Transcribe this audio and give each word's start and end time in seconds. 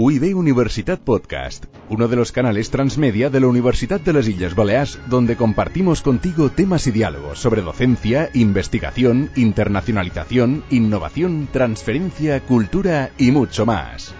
UIB 0.00 0.36
Universitat 0.36 1.00
Podcast, 1.00 1.64
uno 1.90 2.06
de 2.06 2.14
los 2.14 2.30
canales 2.30 2.70
transmedia 2.70 3.30
de 3.30 3.40
la 3.40 3.48
Universidad 3.48 4.00
de 4.00 4.12
las 4.12 4.28
Islas 4.28 4.54
Baleares, 4.54 5.00
donde 5.08 5.34
compartimos 5.34 6.02
contigo 6.02 6.50
temas 6.50 6.86
y 6.86 6.92
diálogos 6.92 7.40
sobre 7.40 7.62
docencia, 7.62 8.30
investigación, 8.32 9.28
internacionalización, 9.34 10.62
innovación, 10.70 11.48
transferencia, 11.50 12.38
cultura 12.38 13.10
y 13.18 13.32
mucho 13.32 13.66
más. 13.66 14.14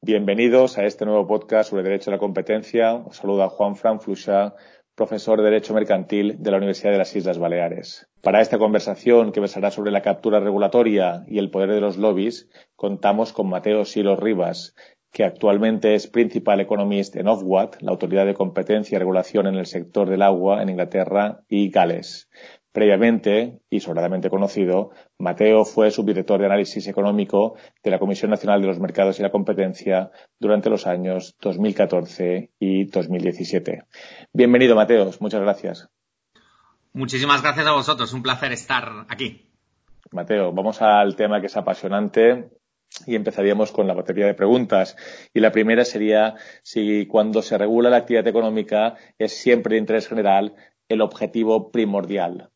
Bienvenidos 0.00 0.78
a 0.78 0.86
este 0.86 1.04
nuevo 1.04 1.26
podcast 1.26 1.68
sobre 1.68 1.82
Derecho 1.82 2.08
a 2.08 2.14
la 2.14 2.18
Competencia. 2.18 2.94
Os 2.94 3.16
saluda 3.16 3.50
Juan 3.50 3.76
Fran 3.76 4.00
Fluchá, 4.00 4.54
profesor 4.98 5.38
de 5.38 5.44
Derecho 5.44 5.74
Mercantil 5.74 6.42
de 6.42 6.50
la 6.50 6.56
Universidad 6.56 6.90
de 6.90 6.98
las 6.98 7.14
Islas 7.14 7.38
Baleares. 7.38 8.08
Para 8.20 8.40
esta 8.40 8.58
conversación, 8.58 9.30
que 9.30 9.38
versará 9.38 9.70
sobre 9.70 9.92
la 9.92 10.02
captura 10.02 10.40
regulatoria 10.40 11.22
y 11.28 11.38
el 11.38 11.50
poder 11.50 11.70
de 11.70 11.80
los 11.80 11.96
lobbies, 11.96 12.50
contamos 12.74 13.32
con 13.32 13.48
Mateo 13.48 13.84
Silos 13.84 14.18
Rivas, 14.18 14.74
que 15.12 15.22
actualmente 15.22 15.94
es 15.94 16.08
Principal 16.08 16.60
Economist 16.60 17.14
en 17.14 17.28
Ofwat, 17.28 17.80
la 17.80 17.92
autoridad 17.92 18.26
de 18.26 18.34
competencia 18.34 18.96
y 18.96 18.98
regulación 18.98 19.46
en 19.46 19.54
el 19.54 19.66
sector 19.66 20.10
del 20.10 20.20
agua 20.20 20.62
en 20.62 20.70
Inglaterra 20.70 21.44
y 21.48 21.70
Gales. 21.70 22.28
Previamente, 22.72 23.60
y 23.70 23.80
sobradamente 23.80 24.28
conocido, 24.28 24.90
Mateo 25.18 25.64
fue 25.64 25.90
subdirector 25.90 26.38
de 26.38 26.46
análisis 26.46 26.86
económico 26.86 27.56
de 27.82 27.90
la 27.90 27.98
Comisión 27.98 28.30
Nacional 28.30 28.60
de 28.60 28.66
los 28.66 28.78
Mercados 28.78 29.18
y 29.18 29.22
la 29.22 29.30
Competencia 29.30 30.10
durante 30.38 30.68
los 30.68 30.86
años 30.86 31.36
2014 31.40 32.50
y 32.58 32.84
2017. 32.84 33.84
Bienvenido, 34.32 34.76
Mateo. 34.76 35.10
Muchas 35.20 35.40
gracias. 35.40 35.88
Muchísimas 36.92 37.42
gracias 37.42 37.66
a 37.66 37.72
vosotros. 37.72 38.12
Un 38.12 38.22
placer 38.22 38.52
estar 38.52 39.06
aquí. 39.08 39.50
Mateo, 40.12 40.52
vamos 40.52 40.80
al 40.82 41.16
tema 41.16 41.40
que 41.40 41.46
es 41.46 41.56
apasionante 41.56 42.50
y 43.06 43.14
empezaríamos 43.14 43.72
con 43.72 43.86
la 43.86 43.94
batería 43.94 44.26
de 44.26 44.34
preguntas. 44.34 44.96
Y 45.34 45.40
la 45.40 45.52
primera 45.52 45.84
sería 45.84 46.34
si 46.62 47.06
cuando 47.06 47.42
se 47.42 47.58
regula 47.58 47.90
la 47.90 47.98
actividad 47.98 48.26
económica 48.26 48.94
es 49.18 49.38
siempre 49.40 49.74
de 49.74 49.80
interés 49.80 50.08
general 50.08 50.54
el 50.88 51.00
objetivo 51.02 51.70
primordial. 51.70 52.50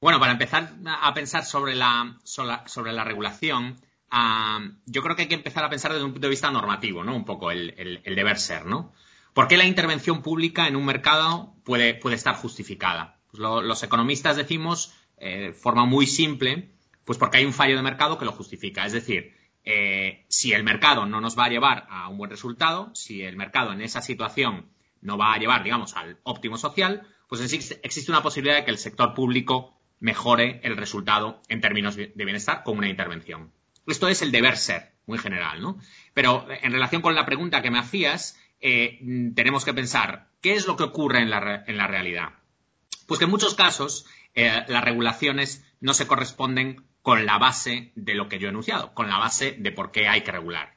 Bueno, 0.00 0.20
para 0.20 0.32
empezar 0.32 0.74
a 0.86 1.12
pensar 1.12 1.44
sobre 1.44 1.74
la, 1.74 2.18
sobre 2.24 2.92
la 2.92 3.04
regulación, 3.04 3.80
ah, 4.10 4.60
yo 4.86 5.02
creo 5.02 5.16
que 5.16 5.22
hay 5.22 5.28
que 5.28 5.34
empezar 5.34 5.64
a 5.64 5.70
pensar 5.70 5.92
desde 5.92 6.04
un 6.04 6.12
punto 6.12 6.26
de 6.26 6.30
vista 6.30 6.50
normativo, 6.50 7.02
¿no? 7.02 7.16
Un 7.16 7.24
poco 7.24 7.50
el, 7.50 8.02
deber 8.04 8.38
ser, 8.38 8.66
¿no? 8.66 8.92
¿Por 9.34 9.48
qué 9.48 9.56
la 9.56 9.64
intervención 9.64 10.22
pública 10.22 10.68
en 10.68 10.76
un 10.76 10.84
mercado 10.84 11.54
puede, 11.64 11.94
puede 11.94 12.16
estar 12.16 12.36
justificada? 12.36 13.18
Pues 13.30 13.40
los 13.40 13.82
economistas 13.82 14.36
decimos, 14.36 14.94
eh, 15.16 15.38
de 15.38 15.52
forma 15.52 15.84
muy 15.84 16.06
simple, 16.06 16.70
pues 17.04 17.18
porque 17.18 17.38
hay 17.38 17.44
un 17.44 17.52
fallo 17.52 17.76
de 17.76 17.82
mercado 17.82 18.18
que 18.18 18.24
lo 18.24 18.32
justifica. 18.32 18.86
Es 18.86 18.92
decir, 18.92 19.34
eh, 19.64 20.24
si 20.28 20.52
el 20.52 20.62
mercado 20.62 21.06
no 21.06 21.20
nos 21.20 21.36
va 21.36 21.46
a 21.46 21.50
llevar 21.50 21.86
a 21.90 22.08
un 22.08 22.18
buen 22.18 22.30
resultado, 22.30 22.90
si 22.94 23.22
el 23.22 23.36
mercado 23.36 23.72
en 23.72 23.80
esa 23.80 24.00
situación 24.00 24.70
no 25.00 25.18
va 25.18 25.34
a 25.34 25.38
llevar, 25.38 25.64
digamos, 25.64 25.94
al 25.96 26.18
óptimo 26.22 26.56
social, 26.56 27.06
pues 27.28 27.40
existe 27.52 28.10
una 28.10 28.22
posibilidad 28.22 28.56
de 28.56 28.64
que 28.64 28.70
el 28.70 28.78
sector 28.78 29.12
público 29.12 29.77
mejore 30.00 30.60
el 30.62 30.76
resultado 30.76 31.42
en 31.48 31.60
términos 31.60 31.96
de 31.96 32.12
bienestar 32.14 32.62
con 32.62 32.78
una 32.78 32.88
intervención. 32.88 33.52
Esto 33.86 34.08
es 34.08 34.22
el 34.22 34.32
deber 34.32 34.56
ser, 34.56 34.92
muy 35.06 35.18
general, 35.18 35.62
¿no? 35.62 35.78
Pero 36.12 36.46
en 36.50 36.72
relación 36.72 37.00
con 37.00 37.14
la 37.14 37.24
pregunta 37.24 37.62
que 37.62 37.70
me 37.70 37.78
hacías, 37.78 38.38
eh, 38.60 39.00
tenemos 39.34 39.64
que 39.64 39.74
pensar, 39.74 40.28
¿qué 40.40 40.52
es 40.52 40.66
lo 40.66 40.76
que 40.76 40.84
ocurre 40.84 41.20
en 41.20 41.30
la, 41.30 41.64
en 41.66 41.76
la 41.76 41.86
realidad? 41.86 42.34
Pues 43.06 43.18
que 43.18 43.24
en 43.24 43.30
muchos 43.30 43.54
casos 43.54 44.06
eh, 44.34 44.64
las 44.68 44.84
regulaciones 44.84 45.64
no 45.80 45.94
se 45.94 46.06
corresponden 46.06 46.84
con 47.00 47.24
la 47.24 47.38
base 47.38 47.92
de 47.94 48.14
lo 48.14 48.28
que 48.28 48.38
yo 48.38 48.48
he 48.48 48.50
enunciado, 48.50 48.92
con 48.92 49.08
la 49.08 49.16
base 49.16 49.56
de 49.58 49.72
por 49.72 49.90
qué 49.90 50.08
hay 50.08 50.20
que 50.20 50.32
regular. 50.32 50.76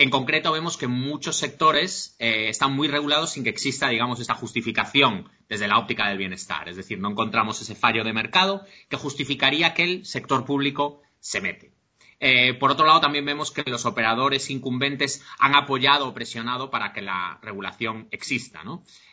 En 0.00 0.08
concreto, 0.08 0.50
vemos 0.50 0.78
que 0.78 0.86
muchos 0.86 1.36
sectores 1.36 2.16
eh, 2.18 2.48
están 2.48 2.72
muy 2.74 2.88
regulados 2.88 3.32
sin 3.32 3.44
que 3.44 3.50
exista, 3.50 3.90
digamos, 3.90 4.18
esta 4.18 4.34
justificación 4.34 5.28
desde 5.46 5.68
la 5.68 5.76
óptica 5.76 6.08
del 6.08 6.16
bienestar. 6.16 6.70
Es 6.70 6.76
decir, 6.76 6.98
no 6.98 7.10
encontramos 7.10 7.60
ese 7.60 7.74
fallo 7.74 8.02
de 8.02 8.14
mercado 8.14 8.64
que 8.88 8.96
justificaría 8.96 9.74
que 9.74 9.82
el 9.82 10.06
sector 10.06 10.46
público 10.46 11.02
se 11.18 11.42
mete. 11.42 11.74
Eh, 12.18 12.54
por 12.54 12.70
otro 12.70 12.86
lado, 12.86 13.02
también 13.02 13.26
vemos 13.26 13.50
que 13.50 13.62
los 13.66 13.84
operadores 13.84 14.48
incumbentes 14.48 15.22
han 15.38 15.54
apoyado 15.54 16.08
o 16.08 16.14
presionado 16.14 16.70
para 16.70 16.94
que 16.94 17.02
la 17.02 17.38
regulación 17.42 18.08
exista. 18.10 18.62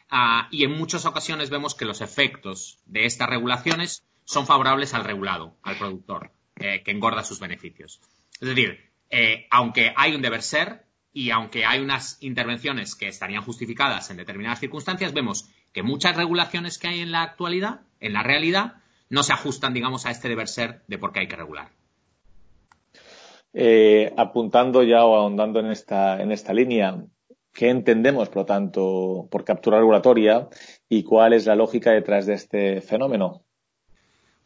Ah, 0.10 0.48
y 0.52 0.64
en 0.64 0.72
muchas 0.72 1.06
ocasiones 1.06 1.50
vemos 1.50 1.76
que 1.76 1.84
los 1.84 2.00
efectos 2.00 2.80
de 2.86 3.04
estas 3.04 3.28
regulaciones 3.28 4.06
son 4.24 4.48
favorables 4.48 4.94
al 4.94 5.04
regulado, 5.04 5.58
al 5.64 5.78
productor, 5.78 6.32
eh, 6.56 6.82
que 6.86 6.92
engorda 6.92 7.26
sus 7.26 7.42
beneficios. 7.42 8.00
Es 8.40 8.48
decir, 8.48 8.87
eh, 9.10 9.48
aunque 9.52 9.94
hay 9.96 10.16
un 10.16 10.22
deber 10.22 10.42
ser 10.42 10.86
y 11.14 11.32
aunque 11.32 11.66
hay 11.66 11.80
unas 11.80 12.18
intervenciones 12.22 12.96
que 12.96 13.08
estarían 13.08 13.44
justificadas 13.44 14.10
en 14.12 14.18
determinadas 14.18 14.60
circunstancias, 14.60 15.14
vemos 15.14 15.50
que 15.74 15.84
muchas 15.84 16.16
regulaciones 16.16 16.78
que 16.78 16.88
hay 16.88 17.00
en 17.02 17.12
la 17.12 17.24
actualidad, 17.24 17.82
en 18.00 18.14
la 18.14 18.24
realidad, 18.24 18.76
no 19.10 19.24
se 19.24 19.34
ajustan, 19.34 19.74
digamos, 19.74 20.06
a 20.06 20.12
este 20.12 20.30
deber 20.30 20.48
ser 20.48 20.82
de 20.88 20.98
por 20.98 21.12
qué 21.12 21.22
hay 21.22 21.28
que 21.28 21.36
regular. 21.36 21.70
Eh, 23.54 24.14
apuntando 24.18 24.84
ya 24.84 25.06
o 25.06 25.16
ahondando 25.16 25.60
en 25.60 25.72
esta, 25.72 26.22
en 26.22 26.32
esta 26.32 26.54
línea, 26.54 27.04
¿qué 27.54 27.70
entendemos, 27.70 28.30
por 28.30 28.38
lo 28.38 28.46
tanto, 28.46 29.28
por 29.32 29.44
captura 29.44 29.80
regulatoria 29.80 30.48
y 30.88 31.04
cuál 31.04 31.34
es 31.34 31.48
la 31.48 31.56
lógica 31.56 31.92
detrás 31.92 32.28
de 32.28 32.36
este 32.36 32.82
fenómeno? 32.82 33.42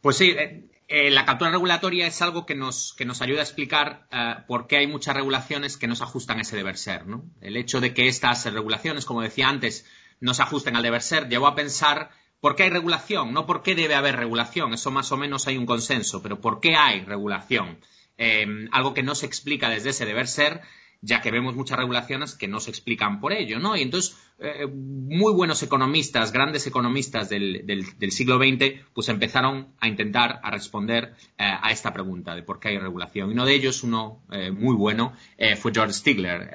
Pues 0.00 0.16
sí, 0.16 0.30
eh, 0.30 0.64
eh, 0.94 1.10
la 1.10 1.24
captura 1.24 1.50
regulatoria 1.50 2.06
es 2.06 2.20
algo 2.20 2.44
que 2.44 2.54
nos, 2.54 2.92
que 2.92 3.06
nos 3.06 3.22
ayuda 3.22 3.40
a 3.40 3.44
explicar 3.44 4.06
eh, 4.12 4.34
por 4.46 4.66
qué 4.66 4.76
hay 4.76 4.86
muchas 4.86 5.16
regulaciones 5.16 5.78
que 5.78 5.86
no 5.86 5.96
se 5.96 6.04
ajustan 6.04 6.36
a 6.36 6.42
ese 6.42 6.54
deber 6.54 6.76
ser. 6.76 7.06
¿no? 7.06 7.24
El 7.40 7.56
hecho 7.56 7.80
de 7.80 7.94
que 7.94 8.08
estas 8.08 8.44
regulaciones, 8.52 9.06
como 9.06 9.22
decía 9.22 9.48
antes, 9.48 9.86
no 10.20 10.34
se 10.34 10.42
ajusten 10.42 10.76
al 10.76 10.82
deber 10.82 11.00
ser, 11.00 11.30
llevó 11.30 11.46
a 11.46 11.54
pensar 11.54 12.10
por 12.40 12.56
qué 12.56 12.64
hay 12.64 12.68
regulación, 12.68 13.32
no 13.32 13.46
por 13.46 13.62
qué 13.62 13.74
debe 13.74 13.94
haber 13.94 14.16
regulación. 14.16 14.74
Eso 14.74 14.90
más 14.90 15.10
o 15.12 15.16
menos 15.16 15.46
hay 15.46 15.56
un 15.56 15.64
consenso, 15.64 16.22
pero 16.22 16.42
por 16.42 16.60
qué 16.60 16.76
hay 16.76 17.00
regulación. 17.06 17.78
Eh, 18.18 18.68
algo 18.70 18.92
que 18.92 19.02
no 19.02 19.14
se 19.14 19.24
explica 19.24 19.70
desde 19.70 19.90
ese 19.90 20.04
deber 20.04 20.28
ser 20.28 20.60
ya 21.04 21.20
que 21.20 21.32
vemos 21.32 21.56
muchas 21.56 21.78
regulaciones 21.78 22.34
que 22.34 22.46
no 22.46 22.60
se 22.60 22.70
explican 22.70 23.20
por 23.20 23.32
ello, 23.32 23.58
¿no? 23.58 23.76
Y 23.76 23.82
entonces, 23.82 24.16
eh, 24.38 24.66
muy 24.66 25.32
buenos 25.34 25.60
economistas, 25.64 26.32
grandes 26.32 26.66
economistas 26.68 27.28
del, 27.28 27.64
siglo 28.10 28.38
XX, 28.38 28.84
pues 28.94 29.08
empezaron 29.08 29.74
a 29.80 29.88
intentar 29.88 30.38
a 30.44 30.50
responder 30.52 31.14
eh, 31.38 31.44
a 31.60 31.72
esta 31.72 31.92
pregunta 31.92 32.36
de 32.36 32.44
por 32.44 32.60
qué 32.60 32.68
hay 32.68 32.78
regulación. 32.78 33.30
Y 33.30 33.32
uno 33.32 33.44
de 33.44 33.54
ellos, 33.54 33.82
uno 33.82 34.22
eh, 34.30 34.52
muy 34.52 34.76
bueno, 34.76 35.12
fue 35.60 35.72
George 35.74 35.92
Stigler, 35.92 36.50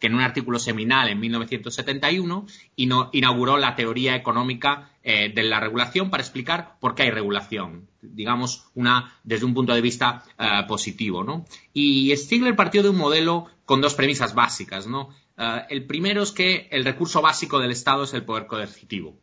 que 0.00 0.08
en 0.08 0.14
un 0.16 0.22
artículo 0.22 0.58
seminal 0.58 1.08
en 1.08 1.20
1971 1.20 2.46
inauguró 2.74 3.58
la 3.58 3.76
teoría 3.76 4.16
económica 4.16 4.90
de 5.04 5.42
la 5.42 5.60
regulación 5.60 6.08
para 6.08 6.22
explicar 6.22 6.78
por 6.80 6.94
qué 6.94 7.02
hay 7.02 7.10
regulación 7.10 7.88
digamos, 8.00 8.66
una, 8.74 9.18
desde 9.22 9.44
un 9.44 9.54
punto 9.54 9.74
de 9.74 9.80
vista 9.80 10.24
positivo, 10.66 11.24
¿no? 11.24 11.44
Y 11.72 12.14
Stigler 12.16 12.56
partió 12.56 12.82
de 12.82 12.90
un 12.90 12.96
modelo 12.96 13.46
con 13.64 13.80
dos 13.80 13.94
premisas 13.94 14.34
básicas, 14.34 14.86
¿no? 14.86 15.10
Eh, 15.36 15.62
el 15.70 15.86
primero 15.86 16.22
es 16.22 16.32
que 16.32 16.68
el 16.70 16.84
recurso 16.84 17.22
básico 17.22 17.58
del 17.58 17.72
Estado 17.72 18.04
es 18.04 18.14
el 18.14 18.24
poder 18.24 18.46
coercitivo. 18.46 19.18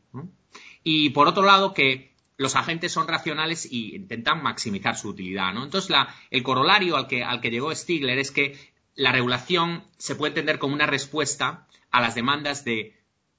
Y 0.83 1.11
por 1.11 1.27
otro 1.27 1.43
lado, 1.43 1.73
que 1.73 2.15
los 2.37 2.55
agentes 2.55 2.91
son 2.91 3.07
racionales 3.07 3.71
y 3.71 3.95
intentan 3.95 4.41
maximizar 4.41 4.97
su 4.97 5.09
utilidad. 5.09 5.53
¿no? 5.53 5.63
Entonces, 5.63 5.95
el 6.31 6.41
corolario 6.41 6.97
al 6.97 7.07
que, 7.07 7.23
al 7.23 7.39
que 7.39 7.51
llegó 7.51 7.73
Stigler 7.73 8.17
es 8.17 8.31
que 8.31 8.57
la 8.95 9.11
regulación 9.11 9.83
se 9.97 10.15
puede 10.15 10.31
entender 10.31 10.57
como 10.57 10.73
una 10.73 10.87
respuesta 10.87 11.67
a 11.91 12.01
las 12.01 12.15
demandas 12.15 12.65
de 12.65 12.95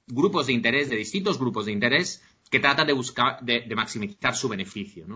grupos 0.07 0.47
de 0.47 0.53
interés, 0.53 0.89
de 0.89 0.95
distintos 0.95 1.37
grupos 1.37 1.65
de 1.65 1.73
interés, 1.73 2.23
que 2.53 2.59
tratan 2.59 2.85
de 2.85 2.93
buscar, 2.93 3.39
de, 3.41 3.65
maximizar 3.75 4.35
su 4.35 4.47
beneficio. 4.47 5.07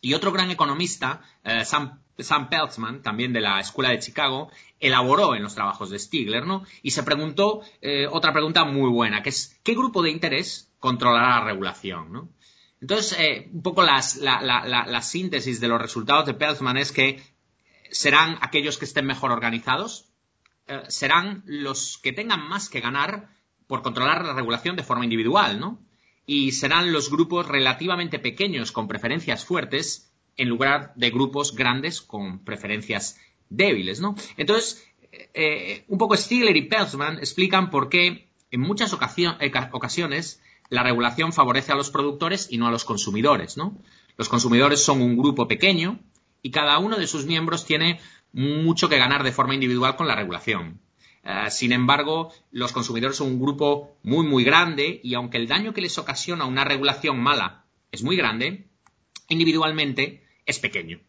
Y 0.00 0.14
otro 0.14 0.32
gran 0.32 0.50
economista, 0.50 1.22
eh, 1.44 1.64
Sam 1.64 2.00
Sam 2.18 2.48
Peltzman, 2.48 3.02
también 3.02 3.32
de 3.32 3.40
la 3.40 3.60
Escuela 3.60 3.90
de 3.90 4.00
Chicago, 4.00 4.50
elaboró 4.80 5.36
en 5.36 5.44
los 5.44 5.54
trabajos 5.54 5.90
de 5.90 6.00
Stigler, 6.00 6.44
¿no? 6.44 6.64
Y 6.82 6.90
se 6.90 7.04
preguntó 7.04 7.60
eh, 7.80 8.08
otra 8.10 8.32
pregunta 8.32 8.64
muy 8.64 8.90
buena, 8.90 9.22
que 9.22 9.28
es 9.28 9.60
¿qué 9.62 9.74
grupo 9.74 10.02
de 10.02 10.10
interés 10.10 10.72
controlará 10.80 11.38
la 11.38 11.44
regulación? 11.44 12.12
¿no? 12.12 12.30
Entonces, 12.80 13.16
eh, 13.16 13.48
un 13.52 13.62
poco 13.62 13.84
la, 13.84 14.02
síntesis 15.02 15.60
de 15.60 15.68
los 15.68 15.80
resultados 15.80 16.26
de 16.26 16.34
Peltzman 16.34 16.78
es 16.78 16.90
que 16.90 17.22
serán 17.92 18.38
aquellos 18.40 18.76
que 18.76 18.86
estén 18.86 19.06
mejor 19.06 19.30
organizados, 19.30 20.08
serán 20.88 21.44
los 21.46 21.98
que 22.02 22.12
tengan 22.12 22.48
más 22.48 22.68
que 22.68 22.80
ganar 22.80 23.28
por 23.68 23.82
controlar 23.82 24.24
la 24.24 24.34
regulación 24.34 24.74
de 24.74 24.82
forma 24.82 25.04
individual, 25.04 25.60
¿no? 25.60 25.85
Y 26.26 26.52
serán 26.52 26.92
los 26.92 27.10
grupos 27.10 27.46
relativamente 27.46 28.18
pequeños 28.18 28.72
con 28.72 28.88
preferencias 28.88 29.44
fuertes 29.44 30.12
en 30.36 30.48
lugar 30.48 30.92
de 30.96 31.10
grupos 31.10 31.54
grandes 31.54 32.02
con 32.02 32.44
preferencias 32.44 33.18
débiles, 33.48 34.00
¿no? 34.00 34.16
Entonces, 34.36 34.84
eh, 35.34 35.84
un 35.88 35.98
poco 35.98 36.16
Stigler 36.16 36.56
y 36.56 36.62
Peltzman 36.62 37.18
explican 37.18 37.70
por 37.70 37.88
qué 37.88 38.28
en 38.50 38.60
muchas 38.60 38.92
eh, 38.92 39.52
ocasiones 39.72 40.42
la 40.68 40.82
regulación 40.82 41.32
favorece 41.32 41.72
a 41.72 41.76
los 41.76 41.90
productores 41.90 42.48
y 42.50 42.58
no 42.58 42.66
a 42.66 42.70
los 42.70 42.84
consumidores, 42.84 43.56
¿no? 43.56 43.78
Los 44.16 44.28
consumidores 44.28 44.82
son 44.82 45.00
un 45.00 45.16
grupo 45.16 45.46
pequeño 45.46 46.00
y 46.42 46.50
cada 46.50 46.78
uno 46.78 46.96
de 46.96 47.06
sus 47.06 47.26
miembros 47.26 47.64
tiene 47.64 48.00
mucho 48.32 48.88
que 48.88 48.98
ganar 48.98 49.22
de 49.22 49.32
forma 49.32 49.54
individual 49.54 49.96
con 49.96 50.08
la 50.08 50.16
regulación. 50.16 50.80
Eh, 51.26 51.50
sin 51.50 51.72
embargo, 51.72 52.32
los 52.52 52.72
consumidores 52.72 53.16
son 53.16 53.28
un 53.28 53.40
grupo 53.40 53.96
muy, 54.04 54.24
muy 54.26 54.44
grande 54.44 55.00
y 55.02 55.14
aunque 55.14 55.38
el 55.38 55.48
daño 55.48 55.74
que 55.74 55.80
les 55.80 55.98
ocasiona 55.98 56.44
una 56.44 56.64
regulación 56.64 57.18
mala 57.18 57.64
es 57.90 58.02
muy 58.04 58.16
grande, 58.16 58.68
individualmente 59.28 60.22
es 60.44 60.60
pequeño. 60.60 61.00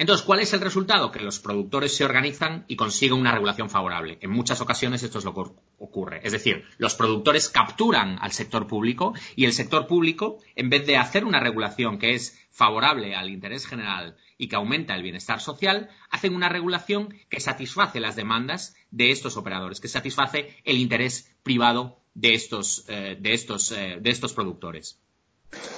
Entonces, 0.00 0.24
¿cuál 0.24 0.40
es 0.40 0.54
el 0.54 0.62
resultado? 0.62 1.10
Que 1.10 1.20
los 1.20 1.40
productores 1.40 1.94
se 1.94 2.06
organizan 2.06 2.64
y 2.68 2.76
consiguen 2.76 3.20
una 3.20 3.32
regulación 3.32 3.68
favorable. 3.68 4.16
En 4.22 4.30
muchas 4.30 4.62
ocasiones 4.62 5.02
esto 5.02 5.18
es 5.18 5.26
lo 5.26 5.34
que 5.34 5.52
ocurre. 5.76 6.22
Es 6.24 6.32
decir, 6.32 6.64
los 6.78 6.94
productores 6.94 7.50
capturan 7.50 8.16
al 8.18 8.32
sector 8.32 8.66
público 8.66 9.12
y 9.36 9.44
el 9.44 9.52
sector 9.52 9.86
público, 9.86 10.38
en 10.56 10.70
vez 10.70 10.86
de 10.86 10.96
hacer 10.96 11.26
una 11.26 11.38
regulación 11.38 11.98
que 11.98 12.14
es 12.14 12.40
favorable 12.50 13.14
al 13.14 13.28
interés 13.28 13.66
general 13.66 14.16
y 14.38 14.48
que 14.48 14.56
aumenta 14.56 14.94
el 14.94 15.02
bienestar 15.02 15.38
social, 15.38 15.90
hacen 16.08 16.34
una 16.34 16.48
regulación 16.48 17.14
que 17.28 17.40
satisface 17.40 18.00
las 18.00 18.16
demandas 18.16 18.74
de 18.90 19.10
estos 19.10 19.36
operadores, 19.36 19.80
que 19.80 19.88
satisface 19.88 20.56
el 20.64 20.78
interés 20.78 21.30
privado 21.42 22.00
de 22.14 22.32
estos, 22.32 22.86
eh, 22.88 23.18
de 23.20 23.34
estos, 23.34 23.70
eh, 23.72 23.98
de 24.00 24.10
estos 24.10 24.32
productores. 24.32 24.98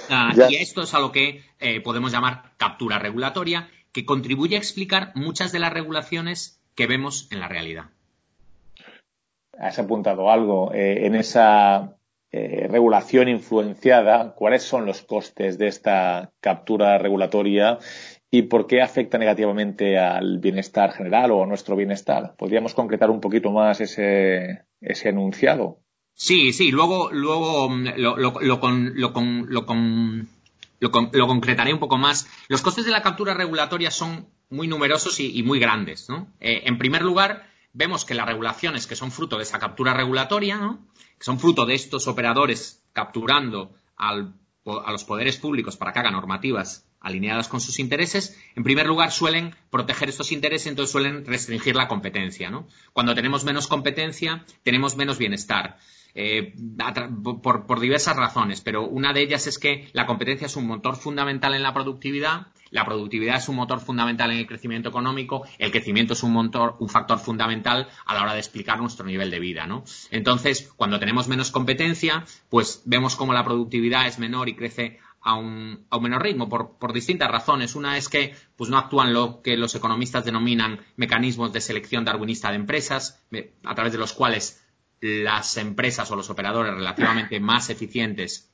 Ah, 0.09 0.33
y 0.49 0.55
esto 0.55 0.83
es 0.83 0.93
a 0.93 0.99
lo 0.99 1.11
que 1.11 1.43
eh, 1.59 1.81
podemos 1.81 2.11
llamar 2.11 2.53
captura 2.57 2.99
regulatoria 2.99 3.69
que 3.93 4.05
contribuye 4.05 4.55
a 4.55 4.59
explicar 4.59 5.11
muchas 5.15 5.51
de 5.51 5.59
las 5.59 5.71
regulaciones 5.71 6.59
que 6.75 6.87
vemos 6.87 7.27
en 7.31 7.39
la 7.39 7.47
realidad. 7.47 7.85
Has 9.57 9.79
apuntado 9.79 10.29
algo. 10.31 10.73
Eh, 10.73 11.05
en 11.05 11.15
esa 11.15 11.95
eh, 12.31 12.67
regulación 12.67 13.29
influenciada, 13.29 14.33
¿cuáles 14.33 14.63
son 14.63 14.87
los 14.87 15.03
costes 15.03 15.59
de 15.59 15.67
esta 15.67 16.31
captura 16.39 16.97
regulatoria 16.97 17.77
y 18.31 18.41
por 18.43 18.65
qué 18.65 18.81
afecta 18.81 19.19
negativamente 19.19 19.99
al 19.99 20.39
bienestar 20.39 20.91
general 20.93 21.29
o 21.31 21.43
a 21.43 21.47
nuestro 21.47 21.75
bienestar? 21.75 22.33
¿Podríamos 22.35 22.73
concretar 22.73 23.11
un 23.11 23.21
poquito 23.21 23.51
más 23.51 23.79
ese, 23.79 24.63
ese 24.81 25.09
enunciado? 25.09 25.77
Sí, 26.15 26.53
sí, 26.53 26.71
luego, 26.71 27.11
luego 27.11 27.69
mm, 27.69 27.87
lo, 27.97 28.17
lo, 28.17 28.39
lo, 28.41 28.59
con, 28.59 28.93
lo, 28.99 29.13
con, 29.13 29.45
lo, 29.49 29.65
con, 29.67 30.27
lo, 30.83 31.27
concretaré 31.27 31.73
un 31.73 31.79
poco 31.79 31.97
más. 31.97 32.27
Los 32.47 32.61
costes 32.61 32.85
de 32.85 32.91
la 32.91 33.01
captura 33.01 33.33
regulatoria 33.33 33.91
son 33.91 34.27
muy 34.49 34.67
numerosos 34.67 35.19
y, 35.19 35.41
muy 35.43 35.59
grandes. 35.59 36.07
Eh, 36.39 36.63
en 36.65 36.77
primer 36.77 37.01
lugar, 37.01 37.49
vemos 37.71 38.05
que 38.05 38.13
las 38.13 38.27
regulaciones 38.27 38.85
que 38.85 38.95
son 38.95 39.11
fruto 39.11 39.37
de 39.37 39.43
esa 39.43 39.59
captura 39.59 39.93
regulatoria, 39.93 40.77
que 41.17 41.23
son 41.23 41.39
fruto 41.39 41.65
de 41.65 41.75
estos 41.75 42.07
operadores 42.07 42.83
capturando 42.91 43.73
a 43.95 44.91
los 44.91 45.03
poderes 45.05 45.37
públicos 45.37 45.77
para 45.77 45.93
que 45.93 45.99
hagan 45.99 46.13
normativas 46.13 46.85
alineadas 46.99 47.47
con 47.47 47.59
sus 47.59 47.79
intereses, 47.79 48.37
en 48.55 48.63
primer 48.63 48.87
lugar 48.87 49.11
suelen 49.11 49.55
proteger 49.69 50.09
estos 50.09 50.31
intereses, 50.31 50.67
entonces 50.67 50.91
suelen 50.91 51.25
restringir 51.25 51.75
la 51.75 51.87
competencia. 51.87 52.51
Cuando 52.93 53.15
tenemos 53.15 53.43
menos 53.43 53.67
competencia, 53.67 54.45
tenemos 54.63 54.95
menos 54.95 55.17
bienestar. 55.17 55.77
Eh, 56.15 56.53
por, 57.41 57.79
diversas 57.79 58.15
razones, 58.15 58.61
pero 58.61 58.87
una 58.87 59.13
de 59.13 59.21
ellas 59.21 59.47
es 59.47 59.57
que 59.57 59.89
la 59.93 60.05
competencia 60.05 60.45
es 60.45 60.55
un 60.55 60.67
motor 60.67 60.95
fundamental 60.95 61.55
en 61.55 61.63
la 61.63 61.73
productividad, 61.73 62.47
la 62.69 62.85
productividad 62.85 63.37
es 63.37 63.49
un 63.49 63.55
motor 63.55 63.79
fundamental 63.79 64.31
en 64.31 64.37
el 64.37 64.45
crecimiento 64.45 64.89
económico, 64.89 65.43
el 65.57 65.71
crecimiento 65.71 66.13
es 66.13 66.21
un, 66.21 66.33
motor, 66.33 66.75
un 66.79 66.89
factor 66.89 67.17
fundamental 67.17 67.87
a 68.05 68.13
la 68.13 68.21
hora 68.21 68.33
de 68.33 68.39
explicar 68.39 68.79
nuestro 68.79 69.07
nivel 69.07 69.31
de 69.31 69.39
vida, 69.39 69.65
¿no? 69.65 69.85
Entonces, 70.11 70.71
cuando 70.75 70.99
tenemos 70.99 71.27
menos 71.27 71.49
competencia, 71.49 72.25
pues 72.49 72.83
vemos 72.85 73.15
cómo 73.15 73.33
la 73.33 73.43
productividad 73.43 74.05
es 74.05 74.19
menor 74.19 74.49
y 74.49 74.55
crece 74.55 74.99
a 75.23 75.35
un, 75.35 75.85
a 75.89 75.97
un, 75.97 76.03
menor 76.03 76.21
ritmo 76.21 76.49
por, 76.49 76.77
por, 76.77 76.93
distintas 76.93 77.31
razones. 77.31 77.75
Una 77.75 77.97
es 77.97 78.09
que 78.09 78.35
pues, 78.57 78.69
no 78.69 78.77
actúan 78.77 79.13
lo 79.13 79.41
que 79.41 79.55
los 79.55 79.73
economistas 79.73 80.25
denominan 80.25 80.81
mecanismos 80.97 81.53
de 81.53 81.61
selección 81.61 82.05
darwinista 82.05 82.49
de 82.49 82.57
empresas, 82.57 83.23
a 83.63 83.73
través 83.73 83.93
de 83.93 83.99
los 83.99 84.13
cuales 84.13 84.62
las 85.03 85.57
empresas 85.57 86.09
o 86.11 86.15
los 86.15 86.29
operadores 86.29 86.73
relativamente 86.73 87.41
más 87.41 87.69
eficientes 87.69 88.49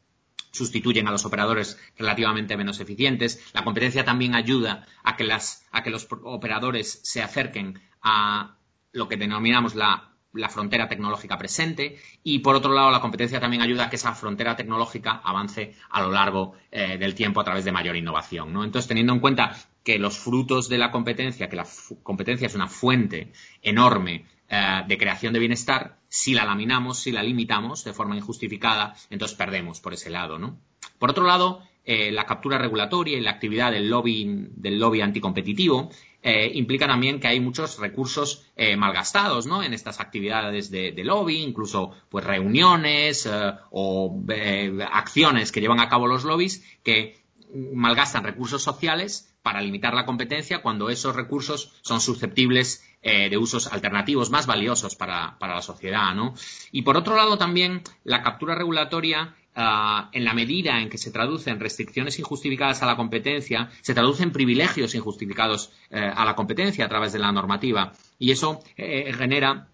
sustituyen 0.52 1.08
a 1.08 1.12
los 1.12 1.24
operadores 1.24 1.78
relativamente 1.96 2.58
menos 2.58 2.80
eficientes. 2.80 3.40
La 3.54 3.64
competencia 3.64 4.04
también 4.04 4.34
ayuda 4.34 4.88
a 5.04 5.16
que, 5.16 5.26
los 5.26 6.08
operadores 6.24 7.02
se 7.04 7.22
acerquen 7.22 7.80
a 8.02 8.58
lo 8.94 9.08
que 9.08 9.18
denominamos 9.18 9.76
la, 9.76 10.16
la, 10.34 10.50
frontera 10.50 10.88
tecnológica 10.88 11.38
presente 11.38 12.00
y, 12.24 12.40
por 12.40 12.56
otro 12.56 12.74
lado, 12.74 12.90
la 12.90 13.00
competencia 13.00 13.40
también 13.40 13.62
ayuda 13.62 13.86
a 13.86 13.90
que 13.92 13.98
esa 13.98 14.16
frontera 14.16 14.56
tecnológica 14.56 15.22
avance 15.24 15.76
a 15.92 16.02
lo 16.02 16.10
largo 16.10 16.56
eh, 16.72 16.98
del 16.98 17.14
tiempo 17.14 17.42
a 17.42 17.44
través 17.44 17.64
de 17.64 17.72
mayor 17.72 17.96
innovación. 17.96 18.52
¿no? 18.52 18.64
Entonces, 18.64 18.88
teniendo 18.88 19.14
en 19.14 19.20
cuenta 19.20 19.56
que 19.84 20.00
los 20.00 20.18
frutos 20.18 20.68
de 20.68 20.80
la 20.80 20.90
competencia, 20.90 21.48
que 21.48 21.58
la 21.58 21.68
competencia 22.02 22.48
es 22.48 22.56
una 22.56 22.68
fuente 22.68 23.34
enorme 23.62 24.26
eh, 24.50 24.84
de 24.88 24.98
creación 24.98 25.34
de 25.34 25.40
bienestar, 25.40 26.00
si 26.08 26.34
la 26.34 26.44
laminamos, 26.44 27.00
si 27.00 27.12
la 27.12 27.22
limitamos 27.22 27.84
de 27.84 27.94
forma 27.94 28.16
injustificada, 28.16 28.96
entonces 29.10 29.38
perdemos 29.38 29.80
por 29.80 29.94
ese 29.94 30.10
lado, 30.10 30.40
¿no? 30.40 30.58
Por 30.98 31.12
otro 31.12 31.26
lado, 31.26 31.62
eh, 31.86 32.12
la 32.12 32.26
captura 32.26 32.58
regulatoria 32.58 33.18
y 33.18 33.22
la 33.22 33.32
actividad 33.32 33.72
del 33.72 33.90
lobby, 33.90 34.48
del 34.56 34.80
lobby 34.80 35.02
anticompetitivo 35.02 35.92
eh, 36.22 36.52
implica 36.56 36.88
también 36.88 37.20
que 37.20 37.28
hay 37.28 37.40
muchos 37.40 37.80
recursos 37.80 38.46
malgastados 38.78 39.46
¿no? 39.48 39.64
en 39.64 39.74
estas 39.74 40.02
actividades 40.02 40.70
de, 40.70 40.92
de 40.92 41.04
lobby, 41.06 41.38
incluso 41.38 41.92
pues 42.10 42.26
reuniones 42.26 43.30
o 43.72 44.22
acciones 44.92 45.52
que 45.54 45.62
llevan 45.62 45.80
a 45.80 45.88
cabo 45.88 46.08
los 46.08 46.26
lobbies 46.26 46.66
que 46.84 47.19
malgastan 47.54 48.24
recursos 48.24 48.62
sociales 48.62 49.36
para 49.42 49.62
limitar 49.62 49.94
la 49.94 50.06
competencia 50.06 50.62
cuando 50.62 50.90
esos 50.90 51.16
recursos 51.16 51.74
son 51.82 52.02
susceptibles 52.02 52.84
eh, 53.02 53.30
de 53.30 53.38
usos 53.38 53.68
alternativos 53.68 54.30
más 54.30 54.46
valiosos 54.46 54.96
para, 54.96 55.38
la 55.40 55.62
sociedad. 55.62 56.14
¿no? 56.14 56.34
Y 56.72 56.82
por 56.82 56.98
otro 56.98 57.16
lado 57.16 57.38
también 57.38 57.82
la 58.04 58.22
captura 58.22 58.56
regulatoria 58.56 59.36
ah, 59.56 60.10
en 60.12 60.26
la 60.26 60.34
medida 60.34 60.82
en 60.82 60.90
que 60.90 60.98
se 60.98 61.12
traducen 61.12 61.60
restricciones 61.60 62.20
injustificadas 62.20 62.84
a 62.84 62.86
la 62.86 62.98
competencia, 62.98 63.70
se 63.82 63.94
traducen 63.94 64.32
privilegios 64.32 64.94
injustificados 64.96 65.72
eh, 65.90 66.00
a 66.00 66.26
la 66.26 66.36
competencia 66.36 66.86
a 66.86 66.90
través 66.90 67.14
de 67.14 67.20
la 67.20 67.32
normativa. 67.32 67.94
Y 68.20 68.32
eso 68.32 68.60
eh, 68.76 69.14
genera 69.14 69.69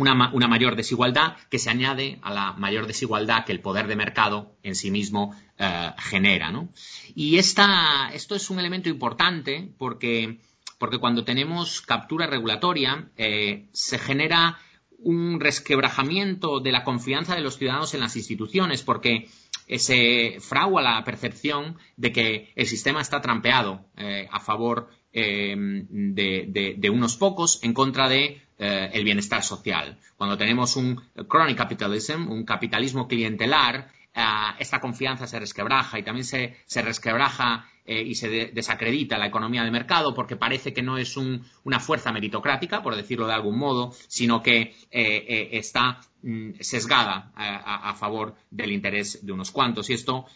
una, 0.00 0.14
mayor 0.14 0.76
desigualdad 0.76 1.36
que 1.50 1.58
se 1.58 1.70
añade 1.70 2.18
a 2.22 2.32
la 2.32 2.52
mayor 2.52 2.86
desigualdad 2.86 3.44
que 3.44 3.52
el 3.52 3.60
poder 3.60 3.86
de 3.86 3.96
mercado 3.96 4.56
en 4.62 4.74
sí 4.74 4.90
mismo 4.90 5.34
genera. 5.98 6.50
¿no? 6.50 6.70
Y 7.14 7.36
esta, 7.36 8.10
esto 8.14 8.34
es 8.34 8.48
un 8.48 8.58
elemento 8.58 8.88
importante 8.88 9.72
porque 9.78 10.40
porque 10.80 10.98
cuando 10.98 11.24
tenemos 11.24 11.82
captura 11.82 12.26
regulatoria 12.26 13.10
eh, 13.18 13.68
se 13.70 13.98
genera 13.98 14.58
un 14.98 15.38
resquebrajamiento 15.38 16.60
de 16.60 16.72
la 16.72 16.84
confianza 16.84 17.34
de 17.34 17.42
los 17.42 17.58
ciudadanos 17.58 17.92
en 17.92 18.00
las 18.00 18.16
instituciones, 18.16 18.82
porque 18.82 19.28
se 19.76 20.38
fragua 20.40 20.80
la 20.80 21.04
percepción 21.04 21.76
de 21.98 22.12
que 22.12 22.52
el 22.56 22.66
sistema 22.66 23.02
está 23.02 23.20
trampeado 23.20 23.84
eh, 23.98 24.26
a 24.32 24.40
favor 24.40 24.88
eh, 25.12 25.54
de, 25.56 26.90
unos 26.90 27.16
pocos 27.16 27.62
en 27.62 27.72
contra 27.72 28.08
de 28.08 28.42
el 28.58 29.04
bienestar 29.04 29.42
social. 29.42 29.96
Cuando 30.18 30.36
tenemos 30.36 30.76
un 30.76 31.00
chronic 31.30 31.56
capitalism, 31.56 32.30
un 32.30 32.44
capitalismo 32.44 33.08
clientelar, 33.08 33.90
esta 34.58 34.80
confianza 34.80 35.26
se 35.26 35.40
resquebraja 35.40 35.98
y 35.98 36.02
también 36.02 36.26
se, 36.26 36.56
se 36.66 36.82
resquebraja 36.82 37.70
eh, 37.90 38.04
y 38.06 38.14
se 38.14 38.28
desacredita 38.52 39.18
la 39.18 39.26
economía 39.26 39.64
de 39.64 39.70
mercado 39.72 40.14
porque 40.14 40.36
parece 40.36 40.72
que 40.72 40.80
no 40.80 40.96
es 40.96 41.16
una 41.16 41.80
fuerza 41.80 42.12
meritocrática, 42.12 42.84
por 42.84 42.94
decirlo 42.94 43.26
de 43.26 43.32
algún 43.32 43.58
modo, 43.58 43.92
sino 44.06 44.44
que 44.44 44.60
eh, 44.60 44.74
eh, 44.92 45.48
está 45.54 45.98
mm, 46.22 46.52
sesgada 46.60 47.32
a, 47.34 47.92
favor 47.94 48.36
del 48.48 48.70
interés 48.70 49.26
de 49.26 49.32
unos 49.32 49.50
cuantos. 49.50 49.90
Y 49.90 49.94
esto 49.94 50.26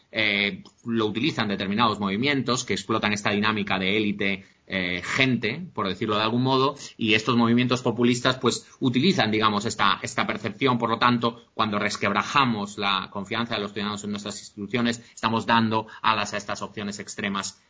lo 0.85 1.07
utilizan 1.07 1.47
determinados 1.47 2.01
movimientos 2.01 2.65
que 2.65 2.73
explotan 2.73 3.13
esta 3.13 3.31
dinámica 3.31 3.79
de 3.79 3.97
élite 3.97 4.45
eh, 4.67 5.03
gente, 5.05 5.67
por 5.75 5.87
decirlo 5.87 6.17
de 6.17 6.23
algún 6.23 6.43
modo, 6.43 6.75
y 6.97 7.15
estos 7.15 7.37
movimientos 7.37 7.83
populistas 7.83 8.39
pues 8.39 8.67
utilizan, 8.81 9.31
digamos, 9.31 9.67
esta, 9.67 9.99
esta 10.03 10.27
percepción. 10.27 10.79
Por 10.79 10.89
lo 10.89 10.99
tanto, 10.99 11.43
cuando 11.53 11.79
resquebrajamos 11.79 12.79
la 12.79 13.11
confianza 13.11 13.55
de 13.55 13.61
los 13.61 13.73
ciudadanos 13.73 14.05
en 14.05 14.11
nuestras 14.11 14.39
instituciones, 14.39 15.03
estamos 15.15 15.45
dando 15.45 15.87
alas 16.01 16.33
a 16.33 16.39
estas 16.39 16.63
opciones 16.63 16.99
extremas 16.99 17.61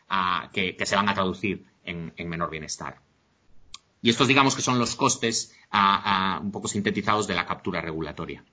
que, 0.53 0.77
se 0.85 0.97
van 0.97 1.09
a 1.09 1.15
traducir 1.15 1.65
en, 1.85 2.13
menor 2.29 2.51
bienestar. 2.51 3.01
Y 4.01 4.11
estos, 4.11 4.29
digamos, 4.29 4.55
que 4.55 4.63
son 4.63 4.79
los 4.79 4.95
costes 4.95 5.57
un 6.41 6.53
poco 6.53 6.69
sintetizados 6.69 7.27
de 7.27 7.35
la 7.35 7.47
captura 7.47 7.81
regulatoria. 7.81 8.45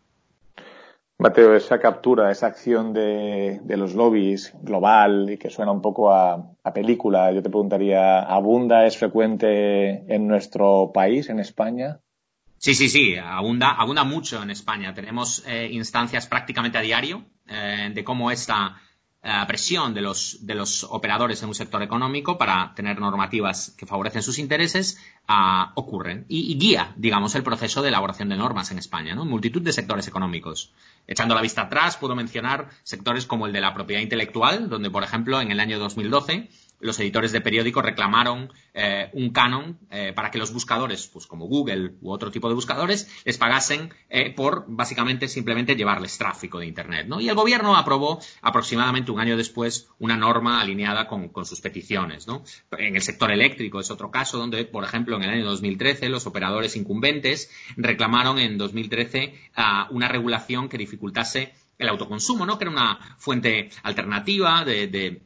Mateo, 1.22 1.56
esa 1.56 1.80
captura, 1.80 2.32
esa 2.32 2.48
acción 2.48 2.94
de, 2.94 3.62
los 3.78 3.94
lobbies 3.94 4.54
global 4.64 5.30
y 5.30 5.38
que 5.38 5.52
suena 5.52 5.72
un 5.72 5.80
poco 5.80 6.12
a, 6.12 6.56
película, 6.74 7.32
yo 7.32 7.44
te 7.44 7.50
preguntaría, 7.50 8.22
¿abunda, 8.22 8.88
es 8.88 8.98
frecuente 8.98 10.04
en 10.12 10.28
nuestro 10.28 10.92
país, 10.92 11.30
en 11.30 11.40
España? 11.40 12.00
Sí, 12.58 12.74
sí, 12.74 12.90
sí, 12.90 13.18
abunda, 13.18 13.70
abunda 13.70 14.04
mucho 14.04 14.42
en 14.42 14.50
España. 14.50 14.96
Tenemos 14.96 15.44
eh, 15.46 15.70
instancias 15.72 16.26
prácticamente 16.26 16.80
a 16.80 16.82
diario 16.82 17.26
eh, 17.48 17.92
de 17.94 18.04
cómo 18.04 18.32
esta 18.32 18.82
presión 19.48 19.94
de 19.94 20.02
los, 20.02 20.46
de 20.48 20.56
los 20.56 20.84
operadores 20.84 21.44
en 21.44 21.50
un 21.50 21.56
sector 21.56 21.84
económico 21.84 22.40
para 22.40 22.74
tener 22.76 23.00
normativas 23.00 23.76
que 23.78 23.86
favorecen 23.86 24.24
sus 24.24 24.40
intereses 24.40 25.00
uh, 25.30 25.70
ocurren 25.76 26.26
y, 26.28 26.52
y, 26.52 26.58
guía, 26.58 26.94
digamos, 26.98 27.36
el 27.36 27.44
proceso 27.44 27.84
de 27.84 27.90
elaboración 27.90 28.30
de 28.30 28.38
normas 28.38 28.72
en 28.72 28.80
España, 28.80 29.14
¿no? 29.14 29.26
Multitud 29.26 29.62
de 29.62 29.74
sectores 29.74 30.08
económicos. 30.08 30.74
Echando 31.08 31.36
la 31.36 31.42
vista 31.42 31.64
atrás, 31.64 31.98
puedo 31.98 32.16
mencionar 32.16 32.70
sectores 32.84 33.28
como 33.28 33.46
el 33.46 33.54
de 33.54 33.62
la 33.62 33.76
propiedad 33.76 34.02
intelectual, 34.02 34.70
donde, 34.70 34.90
por 34.90 35.04
ejemplo, 35.04 35.40
en 35.40 35.52
el 35.52 35.60
año 35.60 35.78
2012 35.78 36.50
los 36.82 37.00
editores 37.00 37.32
de 37.32 37.42
periódicos 37.42 37.84
reclamaron 37.84 38.52
eh, 38.74 39.10
un 39.14 39.32
canon 39.32 39.80
eh, 39.90 40.14
para 40.14 40.32
que 40.32 40.38
los 40.38 40.52
buscadores, 40.52 41.08
pues 41.08 41.28
como 41.28 41.46
Google 41.46 41.94
u 42.02 42.12
otro 42.12 42.32
tipo 42.32 42.48
de 42.50 42.56
buscadores, 42.56 43.10
les 43.24 43.38
pagasen 43.38 43.94
eh, 44.10 44.34
por 44.34 44.66
básicamente 44.68 45.28
simplemente 45.28 45.76
llevarles 45.76 46.18
tráfico 46.18 46.60
de 46.60 46.66
Internet. 46.66 47.08
¿no? 47.08 47.22
Y 47.22 47.30
el 47.30 47.36
gobierno 47.36 47.76
aprobó 47.76 48.20
aproximadamente 48.42 49.12
un 49.12 49.20
año 49.20 49.38
después 49.38 49.90
una 50.00 50.18
norma 50.18 50.60
alineada 50.60 51.08
con, 51.08 51.32
sus 51.46 51.62
peticiones. 51.62 52.28
En 52.78 52.96
el 52.96 53.02
sector 53.02 53.32
eléctrico 53.32 53.80
es 53.80 53.90
otro 53.92 54.12
caso 54.12 54.38
donde, 54.38 54.66
por 54.66 54.84
ejemplo, 54.84 55.18
en 55.18 55.24
el 55.24 55.30
año 55.30 55.46
2013 55.46 56.10
los 56.10 56.28
operadores 56.28 56.76
incumbentes 56.76 57.50
reclamaron 57.78 58.40
en 58.40 58.58
2013 58.58 59.34
uh, 59.58 59.94
una 59.96 60.08
regulación 60.08 60.70
que 60.70 60.78
dificultase 60.78 61.54
el 61.78 61.90
autoconsumo, 61.90 62.46
¿no? 62.46 62.58
que 62.58 62.66
era 62.66 62.72
una 62.72 63.16
fuente 63.18 63.70
alternativa 63.84 64.64
de 64.64 65.22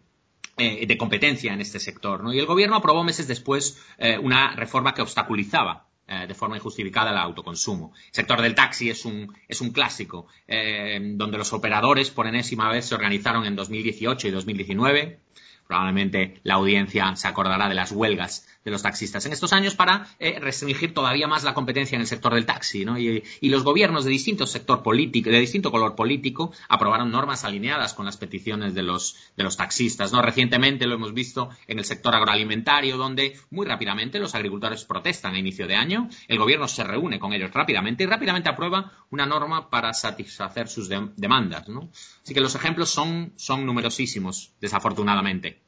eh, 0.57 0.85
de 0.85 0.97
competencia 0.97 1.53
en 1.53 1.61
este 1.61 1.79
sector. 1.79 2.23
¿no? 2.23 2.33
Y 2.33 2.39
el 2.39 2.45
gobierno 2.45 2.77
aprobó 2.77 3.03
meses 3.03 3.27
después 3.27 3.77
eh, 3.97 4.17
una 4.17 4.55
reforma 4.55 4.93
que 4.93 5.01
obstaculizaba 5.01 5.87
eh, 6.07 6.25
de 6.27 6.33
forma 6.33 6.55
injustificada 6.55 7.11
el 7.11 7.17
autoconsumo. 7.17 7.93
El 8.07 8.13
sector 8.13 8.41
del 8.41 8.55
taxi 8.55 8.89
es 8.89 9.03
un, 9.03 9.35
es 9.47 9.59
un 9.59 9.71
clásico, 9.71 10.27
donde 10.47 11.37
los 11.37 11.51
operadores 11.51 12.09
por 12.09 12.27
enésima 12.27 12.69
vez 12.69 12.85
se 12.85 12.95
organizaron 12.95 13.45
en 13.45 13.55
2018 13.55 14.27
y 14.27 14.31
2019 14.31 15.19
probablemente 15.67 16.39
la 16.43 16.55
audiencia 16.55 17.15
se 17.15 17.27
acordará 17.27 17.67
de 17.67 17.75
las 17.75 17.91
huelgas 17.91 18.47
de 18.65 18.71
los 18.71 18.81
taxistas 18.81 19.25
en 19.25 19.31
estos 19.31 19.53
años 19.53 19.75
para 19.75 20.07
eh, 20.19 20.39
restringir 20.39 20.93
todavía 20.93 21.27
más 21.27 21.43
la 21.43 21.53
competencia 21.53 21.95
en 21.95 22.01
el 22.01 22.07
sector 22.07 22.33
del 22.33 22.47
taxi. 22.47 22.83
¿no? 22.83 22.97
Y, 22.97 23.23
los 23.41 23.63
gobiernos 23.63 24.03
de 24.03 24.09
distinto 24.09 24.47
sector 24.47 24.83
político, 24.83 25.29
de 25.29 25.39
distinto 25.39 25.71
color 25.71 25.95
político, 25.95 26.51
aprobaron 26.67 27.11
normas 27.11 27.45
alineadas 27.45 27.93
con 27.93 28.05
las 28.05 28.17
peticiones 28.17 28.73
de 28.73 28.83
los, 28.83 29.15
de 29.37 29.43
los 29.43 29.55
taxistas. 29.55 30.11
¿no? 30.11 30.21
Recientemente 30.21 30.87
lo 30.87 30.95
hemos 30.95 31.13
visto 31.13 31.49
en 31.67 31.77
el 31.77 31.85
sector 31.85 32.13
agroalimentario, 32.15 32.97
donde 32.97 33.39
muy 33.51 33.65
rápidamente 33.65 34.19
los 34.19 34.35
agricultores 34.35 34.83
protestan 34.83 35.35
a 35.35 35.39
inicio 35.39 35.67
de 35.67 35.75
año, 35.75 36.09
el 36.27 36.39
gobierno 36.39 36.67
se 36.67 36.83
reúne 36.83 37.19
con 37.19 37.31
ellos 37.33 37.51
rápidamente 37.53 38.03
y 38.03 38.07
rápidamente 38.07 38.49
aprueba 38.49 38.91
una 39.11 39.25
norma 39.25 39.69
para 39.69 39.93
satisfacer 39.93 40.67
sus 40.67 40.89
de 40.89 41.09
demandas. 41.15 41.69
¿no? 41.69 41.89
Así 42.23 42.33
que 42.33 42.41
los 42.41 42.55
ejemplos 42.55 42.89
son, 42.89 43.33
son 43.35 43.65
numerosísimos, 43.65 44.53
desafortunadamente. 44.59 45.61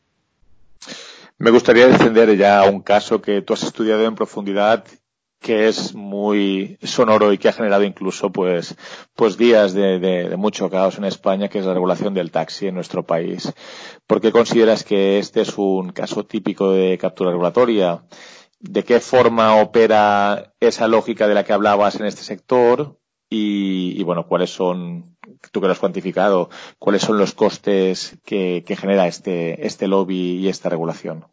Me 1.39 1.51
gustaría 1.51 1.87
defender 1.87 2.35
ya 2.35 2.63
un 2.63 2.81
caso 2.81 3.21
que 3.21 3.41
tú 3.41 3.53
has 3.53 3.63
estudiado 3.63 4.05
en 4.05 4.15
profundidad 4.15 4.85
que 5.39 5.67
es 5.67 5.93
muy 5.93 6.79
sonoro 6.81 7.31
y 7.31 7.37
que 7.37 7.47
ha 7.47 7.53
generado 7.53 7.83
incluso 7.83 8.31
pues 8.31 8.75
pues 9.15 9.37
días 9.37 9.73
de, 9.73 9.99
de, 9.99 10.29
de, 10.29 10.35
mucho 10.35 10.67
caos 10.69 10.97
en 10.97 11.03
España 11.03 11.47
que 11.47 11.59
es 11.59 11.65
la 11.65 11.75
regulación 11.75 12.15
del 12.15 12.31
taxi 12.31 12.65
en 12.67 12.73
nuestro 12.73 13.05
país 13.05 13.53
¿por 14.07 14.19
qué 14.19 14.31
consideras 14.31 14.83
que 14.83 15.19
este 15.19 15.41
es 15.41 15.55
un 15.59 15.91
caso 15.91 16.25
típico 16.25 16.71
de 16.71 16.97
captura 16.97 17.29
regulatoria? 17.29 18.03
¿de 18.59 18.83
qué 18.83 18.99
forma 18.99 19.61
opera 19.61 20.53
esa 20.59 20.87
lógica 20.87 21.27
de 21.27 21.35
la 21.35 21.43
que 21.43 21.53
hablabas 21.53 21.99
en 21.99 22.05
este 22.07 22.23
sector? 22.23 22.97
Y, 23.29 24.01
bueno 24.03 24.27
cuáles 24.27 24.49
son 24.51 25.17
tú 25.51 25.59
que 25.59 25.67
lo 25.67 25.73
has 25.73 25.79
cuantificado, 25.79 26.49
cuáles 26.79 27.01
son 27.01 27.17
los 27.17 27.33
costes 27.33 28.17
que, 28.25 28.63
genera 28.79 29.07
este, 29.07 29.65
este 29.65 29.87
lobby 29.87 30.37
y 30.37 30.47
esta 30.47 30.69
regulación. 30.69 31.25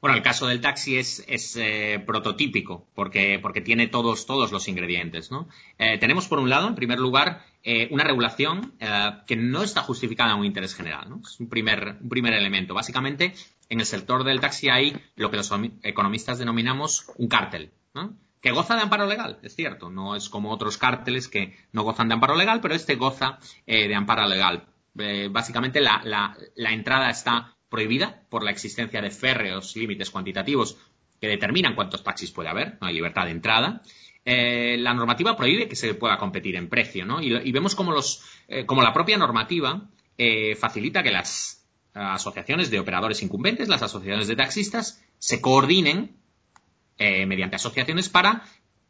Bueno, 0.00 0.16
el 0.16 0.22
caso 0.22 0.46
del 0.46 0.60
taxi 0.60 0.98
es, 0.98 1.24
es 1.26 1.56
eh, 1.56 2.02
prototípico 2.06 2.86
porque, 2.94 3.38
porque, 3.40 3.60
tiene 3.60 3.88
todos, 3.88 4.26
todos 4.26 4.52
los 4.52 4.68
ingredientes. 4.68 5.30
¿no? 5.30 5.48
Eh, 5.78 5.98
tenemos, 5.98 6.28
por 6.28 6.38
un 6.38 6.50
lado, 6.50 6.68
en 6.68 6.74
primer 6.74 6.98
lugar, 6.98 7.44
eh, 7.64 7.88
una 7.90 8.04
regulación 8.04 8.74
que 9.26 9.36
no 9.36 9.62
está 9.62 9.82
justificada 9.82 10.32
en 10.32 10.38
un 10.38 10.44
interés 10.44 10.74
general. 10.74 11.08
¿no? 11.08 11.20
Es 11.24 11.40
un 11.40 11.48
primer, 11.48 11.96
un 12.00 12.08
primer 12.08 12.34
elemento. 12.34 12.74
Básicamente, 12.74 13.34
en 13.68 13.80
el 13.80 13.86
sector 13.86 14.22
del 14.22 14.40
taxi 14.40 14.68
hay 14.68 14.96
lo 15.16 15.30
que 15.30 15.38
los 15.38 15.50
economistas 15.82 16.38
denominamos 16.38 17.06
un 17.16 17.28
cártel. 17.28 17.72
Que 18.46 18.52
goza 18.52 18.76
de 18.76 18.82
amparo 18.82 19.06
legal, 19.06 19.40
es 19.42 19.56
cierto, 19.56 19.90
no 19.90 20.14
es 20.14 20.28
como 20.28 20.52
otros 20.52 20.78
cárteles 20.78 21.26
que 21.26 21.56
no 21.72 21.82
gozan 21.82 22.06
de 22.06 22.14
amparo 22.14 22.36
legal, 22.36 22.60
pero 22.60 22.76
este 22.76 22.94
goza 22.94 23.40
eh, 23.66 23.88
de 23.88 23.94
amparo 23.96 24.24
legal. 24.28 24.68
Eh, 24.96 25.28
básicamente 25.28 25.80
la, 25.80 26.00
la, 26.04 26.72
entrada 26.72 27.10
está 27.10 27.56
prohibida 27.68 28.22
por 28.30 28.44
la 28.44 28.52
existencia 28.52 29.02
de 29.02 29.10
férreos 29.10 29.74
límites 29.74 30.12
cuantitativos 30.12 30.78
que 31.20 31.26
determinan 31.26 31.74
cuántos 31.74 32.04
taxis 32.04 32.30
puede 32.30 32.48
haber, 32.48 32.78
no 32.80 32.86
hay 32.86 32.94
libertad 32.94 33.24
de 33.24 33.32
entrada. 33.32 33.82
Eh, 34.24 34.76
la 34.78 34.94
normativa 34.94 35.36
prohíbe 35.36 35.68
que 35.68 35.74
se 35.74 35.94
pueda 35.94 36.16
competir 36.16 36.54
en 36.54 36.68
precio, 36.68 37.04
¿no? 37.04 37.20
Y, 37.20 37.50
vemos 37.50 37.74
como, 37.74 37.90
los, 37.90 38.22
como 38.66 38.80
la 38.80 38.92
propia 38.92 39.18
normativa 39.18 39.90
facilita 40.56 41.02
que 41.02 41.10
las 41.10 41.66
asociaciones 41.94 42.70
de 42.70 42.78
operadores 42.78 43.24
incumbentes, 43.24 43.66
las 43.66 43.82
asociaciones 43.82 44.28
de 44.28 44.36
taxistas, 44.36 45.02
se 45.18 45.40
coordinen 45.40 46.14
eh, 46.98 47.26
mediante 47.26 47.56
asociaciones 47.56 48.08
para, 48.08 48.44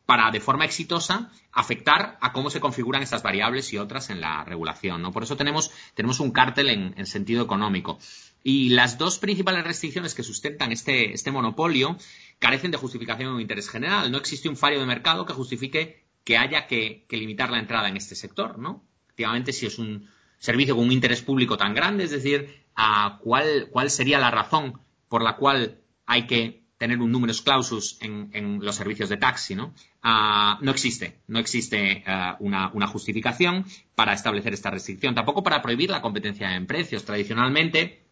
para, 0.07 0.31
de 0.31 0.41
forma 0.41 0.65
exitosa, 0.65 1.31
afectar 1.53 2.17
a 2.21 2.33
cómo 2.33 2.51
se 2.51 2.61
configuran 2.61 3.03
estas 3.03 3.23
variables 3.23 3.73
y 3.73 3.79
otras 3.79 4.11
en 4.11 4.21
la 4.21 4.45
regulación. 4.45 5.03
¿no? 5.03 5.13
Por 5.13 5.25
eso 5.25 5.37
tenemos, 5.37 5.73
tenemos 5.95 6.21
un 6.21 6.31
cártel 6.31 6.69
en, 6.71 6.95
en, 6.97 7.07
sentido 7.07 7.43
económico. 7.43 7.99
Y 8.43 8.69
las 8.69 8.99
dos 8.99 9.19
principales 9.19 9.65
restricciones 9.65 10.15
que 10.15 10.23
sustentan 10.23 10.71
este, 10.71 11.13
este 11.13 11.33
monopolio 11.33 11.97
carecen 12.39 12.71
de 12.71 12.79
justificación 12.79 13.35
o 13.35 13.41
interés 13.41 13.69
general. 13.69 14.13
No 14.13 14.19
existe 14.19 14.49
un 14.49 14.57
fallo 14.57 14.79
de 14.79 14.87
mercado 14.87 15.27
que 15.27 15.33
justifique 15.33 16.05
que 16.23 16.39
haya 16.39 16.67
que, 16.67 17.07
que 17.09 17.17
limitar 17.17 17.51
la 17.51 17.59
entrada 17.59 17.89
en 17.89 17.97
este 17.97 18.15
sector. 18.15 18.59
¿no? 18.59 18.85
Efectivamente, 19.07 19.53
si 19.53 19.67
es 19.67 19.79
un 19.79 20.09
servicio 20.39 20.77
con 20.77 20.85
un 20.85 20.93
interés 20.93 21.23
público 21.23 21.57
tan 21.57 21.75
grande, 21.75 22.05
es 22.05 22.11
decir, 22.11 22.65
a 22.77 23.19
cuál, 23.23 23.69
cuál 23.71 23.91
sería 23.91 24.19
la 24.19 24.31
razón 24.31 24.81
por 25.09 25.23
la 25.23 25.37
cual 25.37 25.81
hay 26.05 26.27
que 26.27 26.66
tener 26.79 27.01
un 27.01 27.11
numerus 27.11 27.43
clausus 27.43 27.97
en, 28.01 28.31
en 28.33 28.59
los 28.61 28.77
servicios 28.77 29.09
de 29.09 29.17
taxi, 29.17 29.55
¿no? 29.55 29.75
Uh, 30.05 30.63
no 30.63 30.71
existe, 30.71 31.19
no 31.27 31.39
existe 31.39 32.05
uh, 32.07 32.37
una, 32.45 32.71
una, 32.73 32.87
justificación 32.87 33.65
para 33.95 34.13
establecer 34.13 34.53
esta 34.53 34.71
restricción, 34.71 35.15
tampoco 35.15 35.43
para 35.43 35.63
prohibir 35.63 35.91
la 35.91 36.03
competencia 36.03 36.55
en 36.55 36.67
precios. 36.67 37.05
Tradicionalmente 37.05 38.03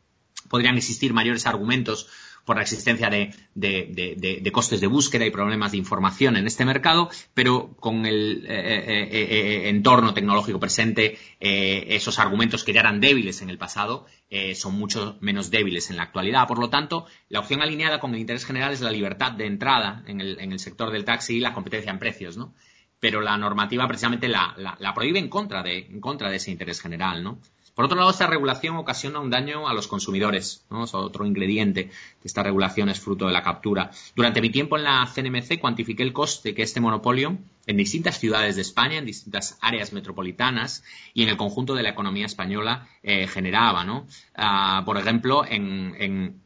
podrían 0.48 0.76
existir 0.76 1.12
mayores 1.12 1.46
argumentos 1.46 2.08
por 2.44 2.56
la 2.56 2.62
existencia 2.62 3.10
de, 3.10 4.50
costes 4.52 4.80
de 4.80 4.86
búsqueda 4.86 5.24
y 5.24 5.30
problemas 5.30 5.72
de 5.72 5.78
información 5.78 6.36
en 6.36 6.46
este 6.46 6.64
mercado, 6.64 7.08
pero 7.32 7.74
con 7.80 8.06
el 8.06 8.44
eh, 8.46 8.84
eh, 8.86 9.08
eh, 9.10 9.68
entorno 9.68 10.14
tecnológico 10.14 10.60
presente, 10.60 11.18
esos 11.40 12.18
argumentos 12.18 12.64
que 12.64 12.72
ya 12.72 12.80
eran 12.80 13.00
débiles 13.00 13.42
en 13.42 13.50
el 13.50 13.58
pasado 13.58 14.06
son 14.54 14.74
mucho 14.74 15.16
menos 15.20 15.50
débiles 15.50 15.90
en 15.90 15.96
la 15.96 16.02
actualidad. 16.04 16.46
Por 16.46 16.58
lo 16.58 16.70
tanto, 16.70 17.06
la 17.28 17.40
opción 17.40 17.62
alineada 17.62 18.00
con 18.00 18.14
el 18.14 18.20
interés 18.20 18.44
general 18.44 18.72
es 18.72 18.80
la 18.80 18.90
libertad 18.90 19.32
de 19.32 19.46
entrada 19.46 20.02
en 20.06 20.20
el, 20.20 20.58
sector 20.58 20.90
del 20.90 21.04
taxi 21.04 21.36
y 21.36 21.40
la 21.40 21.52
competencia 21.52 21.90
en 21.90 21.98
precios, 21.98 22.36
¿no? 22.36 22.54
Pero 23.00 23.20
la 23.20 23.36
normativa 23.36 23.86
precisamente 23.86 24.28
la, 24.28 24.54
la 24.56 24.94
prohíbe 24.94 25.18
en 25.18 25.28
contra, 25.28 25.62
de, 25.62 25.78
en 25.78 26.00
contra 26.00 26.30
de 26.30 26.36
ese 26.36 26.50
interés 26.50 26.80
general, 26.80 27.22
¿no? 27.22 27.38
Por 27.74 27.86
otro 27.86 27.96
lado, 27.96 28.10
esta 28.10 28.28
regulación 28.28 28.76
ocasiona 28.76 29.18
un 29.18 29.30
daño 29.30 29.68
a 29.68 29.74
los 29.74 29.88
consumidores. 29.88 30.64
¿no? 30.70 30.84
Es 30.84 30.94
otro 30.94 31.26
ingrediente 31.26 31.84
de 31.84 31.92
esta 32.22 32.42
regulación 32.42 32.88
es 32.88 33.00
fruto 33.00 33.26
de 33.26 33.32
la 33.32 33.42
captura. 33.42 33.90
Durante 34.14 34.40
mi 34.40 34.50
tiempo 34.50 34.76
en 34.76 34.84
la 34.84 35.06
CNMC 35.12 35.58
cuantifiqué 35.58 36.04
el 36.04 36.12
coste 36.12 36.54
que 36.54 36.62
este 36.62 36.80
monopolio 36.80 37.36
en 37.66 37.76
distintas 37.76 38.18
ciudades 38.18 38.56
de 38.56 38.62
España, 38.62 38.98
en 38.98 39.06
distintas 39.06 39.58
áreas 39.60 39.92
metropolitanas 39.92 40.84
y 41.14 41.24
en 41.24 41.30
el 41.30 41.36
conjunto 41.36 41.74
de 41.74 41.82
la 41.82 41.90
economía 41.90 42.26
española 42.26 42.86
eh, 43.02 43.26
generaba. 43.26 43.84
¿no? 43.84 44.06
Uh, 44.38 44.84
por 44.84 44.96
ejemplo, 44.98 45.44
en, 45.44 45.96
en 45.98 46.44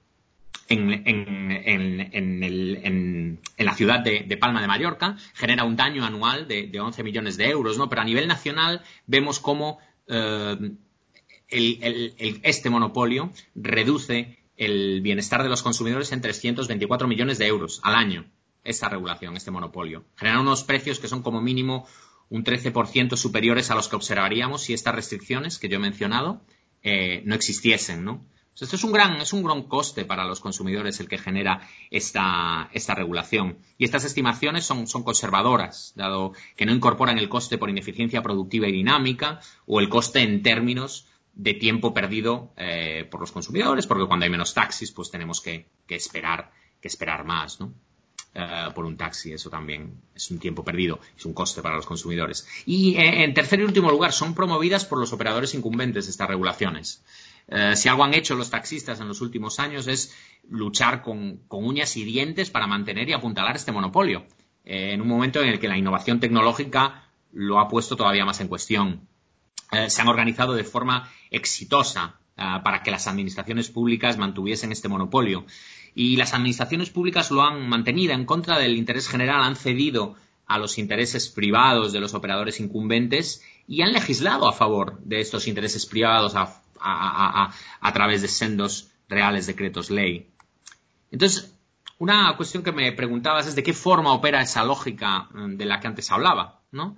en, 0.71 0.93
en, 0.93 2.11
en, 2.13 2.43
en, 2.43 3.41
la 3.57 3.75
ciudad 3.75 4.01
de, 4.01 4.25
de, 4.29 4.37
Palma 4.37 4.61
de 4.61 4.67
Mallorca, 4.67 5.17
genera 5.33 5.65
un 5.65 5.77
daño 5.77 6.05
anual 6.05 6.47
de, 6.47 6.67
de 6.67 6.79
11 6.79 7.03
millones 7.03 7.39
de 7.39 7.49
euros, 7.49 7.79
¿no? 7.79 7.89
Pero 7.89 8.03
a 8.03 8.05
nivel 8.05 8.29
nacional 8.29 8.83
vemos 9.07 9.41
cómo 9.41 9.79
eh, 10.09 10.57
el, 11.49 12.15
el, 12.19 12.41
este 12.43 12.71
monopolio 12.71 13.33
reduce 13.55 14.39
el 14.57 15.01
bienestar 15.01 15.43
de 15.43 15.49
los 15.49 15.63
consumidores 15.63 16.13
en 16.13 16.21
324 16.21 17.09
millones 17.09 17.39
de 17.39 17.47
euros 17.47 17.81
al 17.83 17.95
año. 17.95 18.27
Esta 18.65 18.89
regulación, 18.89 19.37
este 19.37 19.51
monopolio. 19.51 20.05
Genera 20.17 20.41
unos 20.41 20.65
precios 20.65 20.99
que 20.99 21.09
son 21.09 21.23
como 21.23 21.41
mínimo 21.41 21.87
un 22.29 22.45
13% 22.45 23.17
superiores 23.17 23.71
a 23.71 23.75
los 23.75 23.89
que 23.89 23.97
observaríamos 23.97 24.63
si 24.63 24.75
estas 24.75 24.95
restricciones 24.95 25.59
que 25.59 25.69
yo 25.69 25.77
he 25.77 25.81
mencionado 25.81 26.43
eh, 26.83 27.23
no 27.25 27.35
existiesen, 27.35 28.05
¿no? 28.05 28.27
Esto 28.61 28.75
es 28.75 28.83
un 28.83 28.91
gran, 28.91 29.21
es 29.21 29.33
un 29.33 29.45
gran 29.45 29.63
coste 29.63 30.05
para 30.05 30.25
los 30.25 30.41
consumidores 30.41 30.99
el 30.99 31.09
que 31.09 31.17
genera 31.17 31.61
esta, 31.93 32.69
esta 32.73 32.95
regulación. 32.97 33.59
Y 33.79 33.85
estas 33.85 34.05
estimaciones 34.05 34.65
son, 34.65 34.89
son, 34.89 35.05
conservadoras, 35.05 35.93
dado 35.95 36.33
que 36.57 36.67
no 36.67 36.73
incorporan 36.73 37.19
el 37.19 37.29
coste 37.29 37.57
por 37.57 37.71
ineficiencia 37.71 38.21
productiva 38.21 38.67
y 38.67 38.73
dinámica 38.73 39.41
o 39.65 39.79
el 39.79 39.89
coste 39.89 40.23
en 40.23 40.43
términos 40.43 41.07
de 41.39 41.55
tiempo 41.55 41.95
perdido 41.95 42.53
eh, 42.57 43.07
por 43.09 43.21
los 43.21 43.31
consumidores, 43.31 43.87
porque 43.87 44.07
cuando 44.07 44.25
hay 44.25 44.31
menos 44.31 44.53
taxis, 44.53 44.91
pues 44.91 45.09
tenemos 45.09 45.41
que, 45.41 45.69
esperar, 45.89 46.51
que 46.81 46.89
esperar 46.89 47.25
más, 47.25 47.61
¿no? 47.61 47.73
Eh, 48.35 48.69
por 48.75 48.85
un 48.85 48.97
taxi, 48.97 49.33
eso 49.33 49.49
también 49.49 50.03
es 50.17 50.31
un 50.33 50.41
tiempo 50.41 50.65
perdido, 50.65 50.99
es 51.17 51.25
un 51.25 51.33
coste 51.33 51.63
para 51.63 51.77
los 51.77 51.87
consumidores. 51.87 52.47
Y 52.67 52.97
eh, 52.97 53.23
en 53.23 53.35
tercer 53.35 53.61
y 53.61 53.63
último 53.63 53.89
lugar, 53.89 54.13
son 54.13 54.35
promovidas 54.35 54.85
por 54.85 54.99
los 54.99 55.13
operadores 55.13 55.55
incumbentes 55.55 56.09
estas 56.09 56.29
regulaciones. 56.29 57.05
si 57.77 57.89
algo 57.89 58.05
han 58.05 58.15
hecho 58.15 58.35
los 58.35 58.51
taxistas 58.51 59.01
en 59.01 59.09
los 59.09 59.21
últimos 59.21 59.59
años 59.61 59.87
es 59.87 60.15
luchar 60.51 61.03
con, 61.03 61.39
con 61.49 61.65
uñas 61.65 61.97
y 61.97 62.05
dientes 62.05 62.51
para 62.51 62.67
mantener 62.67 63.09
y 63.09 63.13
apuntalar 63.13 63.55
este 63.55 63.73
monopolio, 63.73 64.27
en 64.65 65.01
un 65.01 65.09
momento 65.09 65.41
en 65.41 65.49
el 65.51 65.61
que 65.61 65.69
la 65.69 65.79
innovación 65.79 66.19
tecnológica 66.21 67.09
lo 67.33 67.61
ha 67.61 67.69
puesto 67.69 67.97
todavía 67.97 68.25
más 68.25 68.41
en 68.41 68.49
cuestión. 68.49 69.09
Eh, 69.71 69.91
se 69.91 70.01
han 70.01 70.09
organizado 70.09 70.55
de 70.55 70.65
forma 70.65 71.11
exitosa 71.31 72.19
eh, 72.37 72.43
para 72.63 72.83
que 72.83 72.91
las 72.91 73.07
administraciones 73.07 73.69
públicas 73.69 74.17
mantuviesen 74.17 74.73
este 74.73 74.89
monopolio. 74.89 75.45
Y 75.95 76.17
las 76.17 76.35
administraciones 76.35 76.91
públicas 76.91 77.31
lo 77.31 77.43
han 77.43 77.69
mantenido 77.69 78.13
en 78.13 78.25
contra 78.25 78.59
del 78.59 78.77
interés 78.77 79.09
general, 79.09 79.43
han 79.43 79.57
cedido 79.57 80.17
a 80.47 80.59
los 80.59 80.79
intereses 80.79 81.29
privados 81.29 81.93
de 81.93 82.01
los 82.01 82.15
operadores 82.15 82.59
incumbentes 82.61 83.43
y 83.67 83.83
han 83.83 83.93
legislado 83.93 84.49
a 84.49 84.53
favor 84.53 84.99
de 85.01 85.21
estos 85.21 85.47
intereses 85.47 85.85
privados 85.85 86.35
a, 86.35 87.93
través 87.93 88.23
de 88.23 88.29
sendos 88.29 88.91
reales 89.09 89.47
decretos 89.47 89.91
ley. 89.91 90.31
Entonces, 91.11 91.55
una 91.99 92.35
cuestión 92.37 92.63
que 92.63 92.73
me 92.73 92.93
preguntabas 92.93 93.47
es 93.47 93.55
de 93.55 93.63
qué 93.63 93.75
forma 93.75 94.13
opera 94.13 94.41
esa 94.41 94.65
lógica 94.65 95.29
mm, 95.33 95.57
de 95.57 95.67
la 95.67 95.81
que 95.81 95.89
antes 95.89 96.11
hablaba, 96.11 96.61
¿no? 96.71 96.97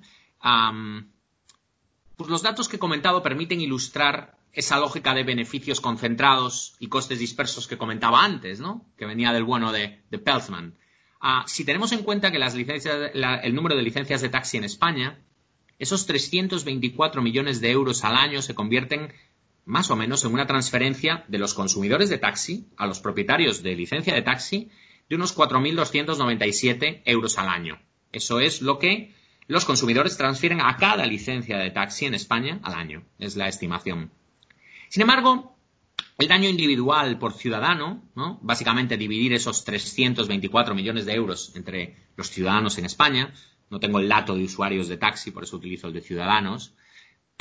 Pues 2.20 2.28
los 2.28 2.42
datos 2.42 2.68
que 2.68 2.76
he 2.76 2.78
comentado 2.78 3.22
permiten 3.22 3.62
ilustrar 3.62 4.36
esa 4.52 4.78
lógica 4.78 5.14
de 5.14 5.22
beneficios 5.22 5.80
concentrados 5.80 6.74
y 6.78 6.88
costes 6.88 7.18
dispersos 7.18 7.66
que 7.66 7.78
comentaba 7.78 8.22
antes, 8.22 8.60
¿no? 8.60 8.84
Que 8.98 9.06
venía 9.06 9.32
del 9.32 9.44
bueno 9.44 9.72
de, 9.72 10.02
Peltzman. 10.10 10.74
Ah, 11.18 11.44
si 11.46 11.64
tenemos 11.64 11.92
en 11.92 12.02
cuenta 12.02 12.30
que 12.30 12.38
las 12.38 12.54
licencias, 12.54 13.12
el 13.14 13.54
número 13.54 13.74
de 13.74 13.82
licencias 13.82 14.20
de 14.20 14.28
taxi 14.28 14.58
en 14.58 14.64
España, 14.64 15.18
esos 15.78 16.04
324 16.04 17.22
millones 17.22 17.62
de 17.62 17.70
euros 17.70 18.04
al 18.04 18.16
año 18.16 18.42
se 18.42 18.54
convierten 18.54 19.14
más 19.64 19.90
o 19.90 19.96
menos 19.96 20.22
en 20.26 20.34
una 20.34 20.46
transferencia 20.46 21.24
de 21.26 21.38
los 21.38 21.54
consumidores 21.54 22.10
de 22.10 22.18
taxi 22.18 22.66
a 22.76 22.86
los 22.86 23.00
propietarios 23.00 23.62
de 23.62 23.76
licencia 23.76 24.12
de 24.12 24.20
taxi 24.20 24.68
de 25.08 25.16
unos 25.16 25.34
4.297 25.34 27.00
euros 27.06 27.38
al 27.38 27.48
año. 27.48 27.80
Eso 28.12 28.40
es 28.40 28.60
lo 28.60 28.78
que 28.78 29.18
los 29.50 29.64
consumidores 29.64 30.16
transfieren 30.16 30.60
a 30.60 30.76
cada 30.76 31.04
licencia 31.06 31.58
de 31.58 31.72
taxi 31.72 32.06
en 32.06 32.14
España 32.14 32.60
al 32.62 32.74
año. 32.74 33.02
Es 33.18 33.34
la 33.34 33.48
estimación. 33.48 34.12
Sin 34.88 35.02
embargo, 35.02 35.56
el 36.18 36.28
daño 36.28 36.48
individual 36.48 37.18
por 37.18 37.32
ciudadano, 37.32 38.00
¿no? 38.14 38.38
básicamente 38.42 38.96
dividir 38.96 39.32
esos 39.32 39.64
324 39.64 40.72
millones 40.72 41.04
de 41.04 41.14
euros 41.14 41.50
entre 41.56 41.96
los 42.16 42.30
ciudadanos 42.30 42.78
en 42.78 42.84
España, 42.84 43.34
no 43.70 43.80
tengo 43.80 43.98
el 43.98 44.08
dato 44.08 44.36
de 44.36 44.44
usuarios 44.44 44.86
de 44.86 44.98
taxi, 44.98 45.32
por 45.32 45.42
eso 45.42 45.56
utilizo 45.56 45.88
el 45.88 45.94
de 45.94 46.02
ciudadanos, 46.02 46.74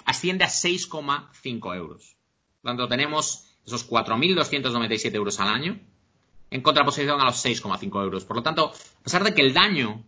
asciende 0.04 0.46
a 0.46 0.48
6,5 0.48 1.76
euros. 1.76 2.16
Por 2.64 2.72
tanto, 2.72 2.88
tenemos 2.88 3.56
esos 3.68 3.88
4.297 3.88 5.14
euros 5.14 5.40
al 5.40 5.50
año 5.50 5.80
en 6.50 6.62
contraposición 6.62 7.22
a 7.22 7.26
los 7.26 7.46
6,5 7.46 8.02
euros. 8.02 8.26
Por 8.26 8.38
lo 8.38 8.42
tanto, 8.42 8.74
a 9.00 9.04
pesar 9.04 9.24
de 9.24 9.36
que 9.36 9.44
el 9.44 9.54
daño 9.54 10.06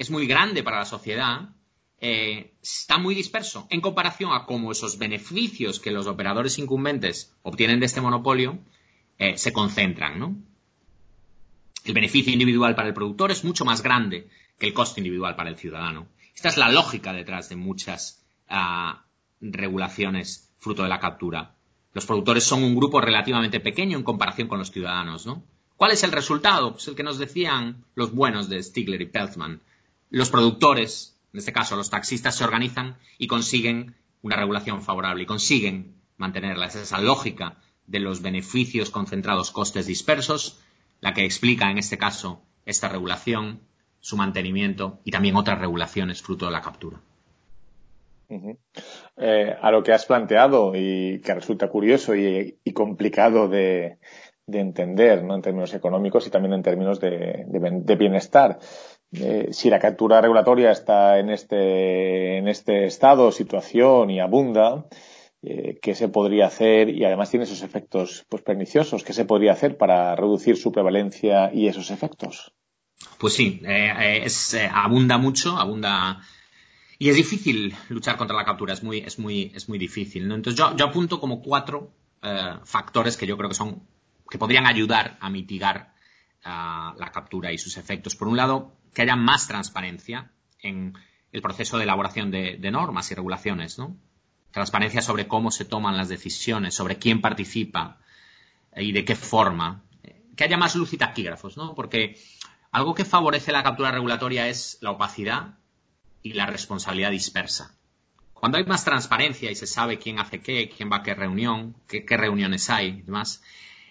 es 0.00 0.10
muy 0.10 0.26
grande 0.26 0.62
para 0.62 0.78
la 0.78 0.86
sociedad, 0.86 1.50
eh, 2.00 2.54
está 2.62 2.96
muy 2.96 3.14
disperso 3.14 3.66
en 3.68 3.82
comparación 3.82 4.32
a 4.32 4.46
cómo 4.46 4.72
esos 4.72 4.96
beneficios 4.96 5.78
que 5.78 5.90
los 5.90 6.06
operadores 6.06 6.58
incumbentes 6.58 7.36
obtienen 7.42 7.80
de 7.80 7.86
este 7.86 8.00
monopolio 8.00 8.58
eh, 9.18 9.36
se 9.36 9.52
concentran, 9.52 10.18
¿no? 10.18 10.36
El 11.84 11.92
beneficio 11.92 12.32
individual 12.32 12.74
para 12.74 12.88
el 12.88 12.94
productor 12.94 13.30
es 13.30 13.44
mucho 13.44 13.66
más 13.66 13.82
grande 13.82 14.30
que 14.58 14.66
el 14.68 14.72
coste 14.72 15.00
individual 15.00 15.36
para 15.36 15.50
el 15.50 15.58
ciudadano. 15.58 16.06
Esta 16.34 16.48
es 16.48 16.56
la 16.56 16.70
lógica 16.70 17.12
detrás 17.12 17.50
de 17.50 17.56
muchas 17.56 18.24
ah, 18.48 19.04
regulaciones 19.42 20.50
fruto 20.60 20.82
de 20.82 20.88
la 20.88 20.98
captura. 20.98 21.56
Los 21.92 22.06
productores 22.06 22.44
son 22.44 22.62
un 22.62 22.74
grupo 22.74 23.02
relativamente 23.02 23.60
pequeño 23.60 23.98
en 23.98 24.04
comparación 24.04 24.48
con 24.48 24.60
los 24.60 24.70
ciudadanos, 24.70 25.26
¿no? 25.26 25.44
¿Cuál 25.76 25.92
es 25.92 26.02
el 26.04 26.12
resultado? 26.12 26.72
Pues 26.72 26.88
el 26.88 26.94
que 26.94 27.02
nos 27.02 27.18
decían 27.18 27.84
los 27.94 28.14
buenos 28.14 28.48
de 28.48 28.62
Stigler 28.62 29.02
y 29.02 29.06
Peltzman 29.06 29.60
los 30.10 30.30
productores, 30.30 31.16
en 31.32 31.38
este 31.38 31.52
caso 31.52 31.76
los 31.76 31.90
taxistas, 31.90 32.36
se 32.36 32.44
organizan 32.44 32.98
y 33.18 33.28
consiguen 33.28 33.94
una 34.22 34.36
regulación 34.36 34.82
favorable 34.82 35.22
y 35.22 35.26
consiguen 35.26 35.94
mantenerla. 36.16 36.66
Es 36.66 36.76
esa 36.76 37.00
lógica 37.00 37.56
de 37.86 38.00
los 38.00 38.20
beneficios 38.20 38.90
concentrados 38.90 39.50
costes 39.50 39.86
dispersos 39.86 40.60
la 41.00 41.14
que 41.14 41.24
explica 41.24 41.70
en 41.70 41.78
este 41.78 41.96
caso 41.96 42.42
esta 42.66 42.88
regulación, 42.88 43.60
su 44.00 44.16
mantenimiento 44.16 45.00
y 45.04 45.10
también 45.10 45.36
otras 45.36 45.58
regulaciones 45.58 46.22
fruto 46.22 46.46
de 46.46 46.52
la 46.52 46.60
captura. 46.60 46.98
Eh, 49.16 49.56
a 49.60 49.70
lo 49.72 49.82
que 49.82 49.92
has 49.92 50.06
planteado 50.06 50.72
y 50.76 51.20
que 51.20 51.34
resulta 51.34 51.68
curioso 51.68 52.14
y, 52.14 52.60
complicado 52.72 53.48
de, 53.48 53.98
entender 54.46 55.24
¿no? 55.24 55.34
en 55.34 55.42
términos 55.42 55.74
económicos 55.74 56.26
y 56.26 56.30
también 56.30 56.54
en 56.54 56.62
términos 56.62 57.00
de 57.00 57.96
bienestar. 57.98 58.58
Eh, 59.12 59.48
si 59.52 59.70
la 59.70 59.80
captura 59.80 60.20
regulatoria 60.20 60.70
está 60.70 61.18
en 61.18 61.30
este, 61.30 62.38
en 62.38 62.46
este 62.46 62.86
estado, 62.86 63.32
situación 63.32 64.10
y 64.10 64.20
abunda, 64.20 64.86
eh, 65.42 65.78
qué 65.82 65.94
se 65.96 66.08
podría 66.08 66.46
hacer 66.46 66.90
y 66.90 67.04
además 67.04 67.30
tiene 67.30 67.44
esos 67.44 67.62
efectos 67.62 68.24
pues, 68.28 68.42
perniciosos, 68.42 69.02
qué 69.02 69.12
se 69.12 69.24
podría 69.24 69.52
hacer 69.52 69.76
para 69.76 70.14
reducir 70.14 70.56
su 70.56 70.70
prevalencia 70.70 71.52
y 71.52 71.66
esos 71.66 71.90
efectos. 71.90 72.52
Pues 73.18 73.34
sí, 73.34 73.60
eh, 73.66 74.26
abunda 74.72 75.18
mucho, 75.18 75.56
abunda 75.56 76.20
y 76.98 77.08
es 77.08 77.16
difícil 77.16 77.74
luchar 77.88 78.16
contra 78.16 78.36
la 78.36 78.44
captura, 78.44 78.74
es 78.74 78.82
muy, 78.82 78.98
es 78.98 79.18
muy, 79.18 79.50
es 79.54 79.68
muy 79.68 79.78
difícil. 79.78 80.30
Entonces 80.30 80.54
yo, 80.54 80.86
apunto 80.86 81.18
como 81.18 81.42
cuatro 81.42 81.92
factores 82.64 83.16
que 83.16 83.26
yo 83.26 83.38
creo 83.38 83.48
que 83.48 83.54
son 83.54 83.82
que 84.30 84.38
podrían 84.38 84.66
ayudar 84.66 85.16
a 85.20 85.30
mitigar 85.30 85.89
la 86.44 87.10
captura 87.12 87.52
y 87.52 87.58
sus 87.58 87.76
efectos. 87.76 88.16
Por 88.16 88.28
un 88.28 88.36
lado, 88.36 88.72
que 88.94 89.02
haya 89.02 89.16
más 89.16 89.46
transparencia 89.46 90.30
en 90.62 90.94
el 91.32 91.42
proceso 91.42 91.78
de 91.78 91.84
elaboración 91.84 92.30
de, 92.30 92.70
normas 92.70 93.10
y 93.10 93.14
regulaciones, 93.14 93.78
¿no? 93.78 93.96
Transparencia 94.50 95.00
sobre 95.00 95.28
cómo 95.28 95.50
se 95.50 95.64
toman 95.64 95.96
las 95.96 96.08
decisiones, 96.08 96.74
sobre 96.74 96.98
quién 96.98 97.20
participa 97.20 97.98
y 98.76 98.92
de 98.92 99.04
qué 99.04 99.14
forma. 99.14 99.84
Que 100.36 100.44
haya 100.44 100.56
más 100.56 100.74
luz 100.74 100.92
y 100.92 100.96
taquígrafos, 100.96 101.56
¿no? 101.56 101.74
Porque 101.74 102.18
algo 102.72 102.94
que 102.94 103.04
favorece 103.04 103.52
la 103.52 103.62
captura 103.62 103.92
regulatoria 103.92 104.48
es 104.48 104.78
la 104.80 104.90
opacidad 104.90 105.58
y 106.22 106.32
la 106.32 106.46
responsabilidad 106.46 107.10
dispersa. 107.10 107.76
Cuando 108.32 108.58
hay 108.58 108.64
más 108.64 108.84
transparencia 108.84 109.50
y 109.50 109.54
se 109.54 109.66
sabe 109.66 109.98
quién 109.98 110.18
hace 110.18 110.40
qué, 110.40 110.68
quién 110.68 110.90
va 110.90 110.98
a 110.98 111.02
qué 111.02 111.14
reunión, 111.14 111.76
qué, 111.86 112.04
qué 112.04 112.16
reuniones 112.16 112.70
hay 112.70 112.88
y 112.88 113.02
demás, 113.02 113.42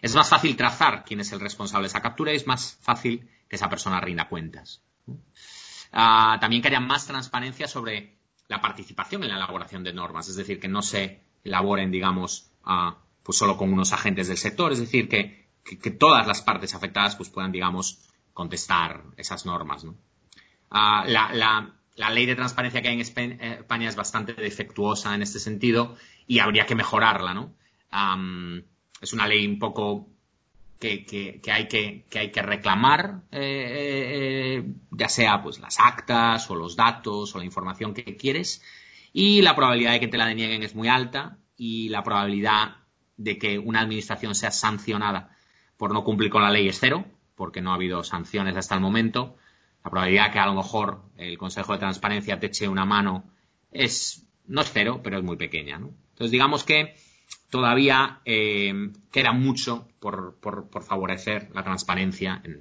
es 0.01 0.15
más 0.15 0.29
fácil 0.29 0.55
trazar 0.55 1.03
quién 1.03 1.19
es 1.19 1.31
el 1.31 1.39
responsable 1.39 1.83
de 1.83 1.89
esa 1.89 2.01
captura 2.01 2.31
y 2.31 2.37
es 2.37 2.47
más 2.47 2.77
fácil 2.81 3.29
que 3.47 3.55
esa 3.55 3.69
persona 3.69 3.99
rinda 3.99 4.29
cuentas. 4.29 4.81
Ah, 5.91 6.37
también 6.39 6.61
que 6.61 6.67
haya 6.67 6.79
más 6.79 7.07
transparencia 7.07 7.67
sobre 7.67 8.17
la 8.47 8.61
participación 8.61 9.23
en 9.23 9.29
la 9.29 9.35
elaboración 9.35 9.83
de 9.83 9.93
normas, 9.93 10.29
es 10.29 10.35
decir, 10.35 10.59
que 10.59 10.67
no 10.67 10.81
se 10.81 11.23
elaboren, 11.43 11.91
digamos, 11.91 12.51
ah, 12.63 12.97
pues 13.23 13.37
solo 13.37 13.57
con 13.57 13.71
unos 13.71 13.93
agentes 13.93 14.27
del 14.27 14.37
sector, 14.37 14.71
es 14.71 14.79
decir, 14.79 15.09
que, 15.09 15.47
todas 15.99 16.25
las 16.25 16.41
partes 16.41 16.73
afectadas 16.73 17.15
pues 17.15 17.29
puedan, 17.29 17.51
digamos, 17.51 17.99
contestar 18.33 19.03
esas 19.17 19.45
normas. 19.45 19.85
Ah, 20.71 21.03
la, 21.07 22.09
ley 22.09 22.25
de 22.25 22.35
transparencia 22.35 22.81
que 22.81 22.87
hay 22.87 22.95
en 22.95 23.01
eh, 23.01 23.57
España 23.59 23.89
es 23.89 23.95
bastante 23.95 24.33
defectuosa 24.33 25.13
en 25.13 25.21
este 25.21 25.37
sentido 25.39 25.95
y 26.25 26.39
habría 26.39 26.65
que 26.65 26.73
mejorarla, 26.73 27.35
¿no? 27.35 27.53
Es 29.01 29.13
una 29.13 29.27
ley 29.27 29.45
un 29.45 29.59
poco 29.59 30.07
que, 30.79 31.41
hay, 31.51 31.67
que, 31.67 32.05
hay 32.17 32.31
que 32.31 32.41
reclamar, 32.41 33.21
eh, 33.31 34.61
eh, 34.61 34.73
ya 34.91 35.09
sea 35.09 35.43
pues 35.43 35.59
las 35.59 35.79
actas 35.79 36.49
o 36.49 36.55
los 36.55 36.75
datos 36.75 37.35
o 37.35 37.37
la 37.37 37.45
información 37.45 37.93
que 37.93 38.15
quieres, 38.15 38.61
y 39.11 39.41
la 39.41 39.55
probabilidad 39.55 39.93
de 39.93 39.99
que 39.99 40.07
te 40.07 40.17
la 40.17 40.27
denieguen 40.27 40.63
es 40.63 40.75
muy 40.75 40.87
alta 40.87 41.37
y 41.57 41.89
la 41.89 42.03
probabilidad 42.03 42.77
de 43.17 43.37
que 43.37 43.59
una 43.59 43.81
administración 43.81 44.35
sea 44.35 44.51
sancionada 44.51 45.35
por 45.75 45.93
no 45.93 46.03
cumplir 46.03 46.29
con 46.29 46.41
la 46.41 46.51
ley 46.51 46.69
es 46.69 46.79
cero, 46.79 47.05
porque 47.35 47.61
no 47.61 47.71
ha 47.71 47.75
habido 47.75 48.03
sanciones 48.03 48.55
hasta 48.55 48.75
el 48.75 48.81
momento. 48.81 49.35
La 49.83 49.91
probabilidad 49.91 50.31
que 50.31 50.39
a 50.39 50.45
lo 50.45 50.53
mejor 50.53 51.03
el 51.17 51.37
Consejo 51.37 51.73
de 51.73 51.79
Transparencia 51.79 52.39
te 52.39 52.47
eche 52.47 52.67
una 52.67 52.85
mano 52.85 53.25
es 53.71 54.25
no 54.45 54.61
es 54.61 54.71
cero, 54.71 55.01
pero 55.03 55.17
es 55.17 55.23
muy 55.23 55.37
pequeña. 55.37 55.75
Entonces 55.75 56.31
digamos 56.31 56.63
que 56.63 56.95
todavía 57.49 58.21
eh, 58.25 58.91
queda 59.11 59.33
mucho 59.33 59.87
por, 59.99 60.37
favorecer 60.85 61.49
la 61.53 61.63
transparencia 61.63 62.41
en, 62.43 62.59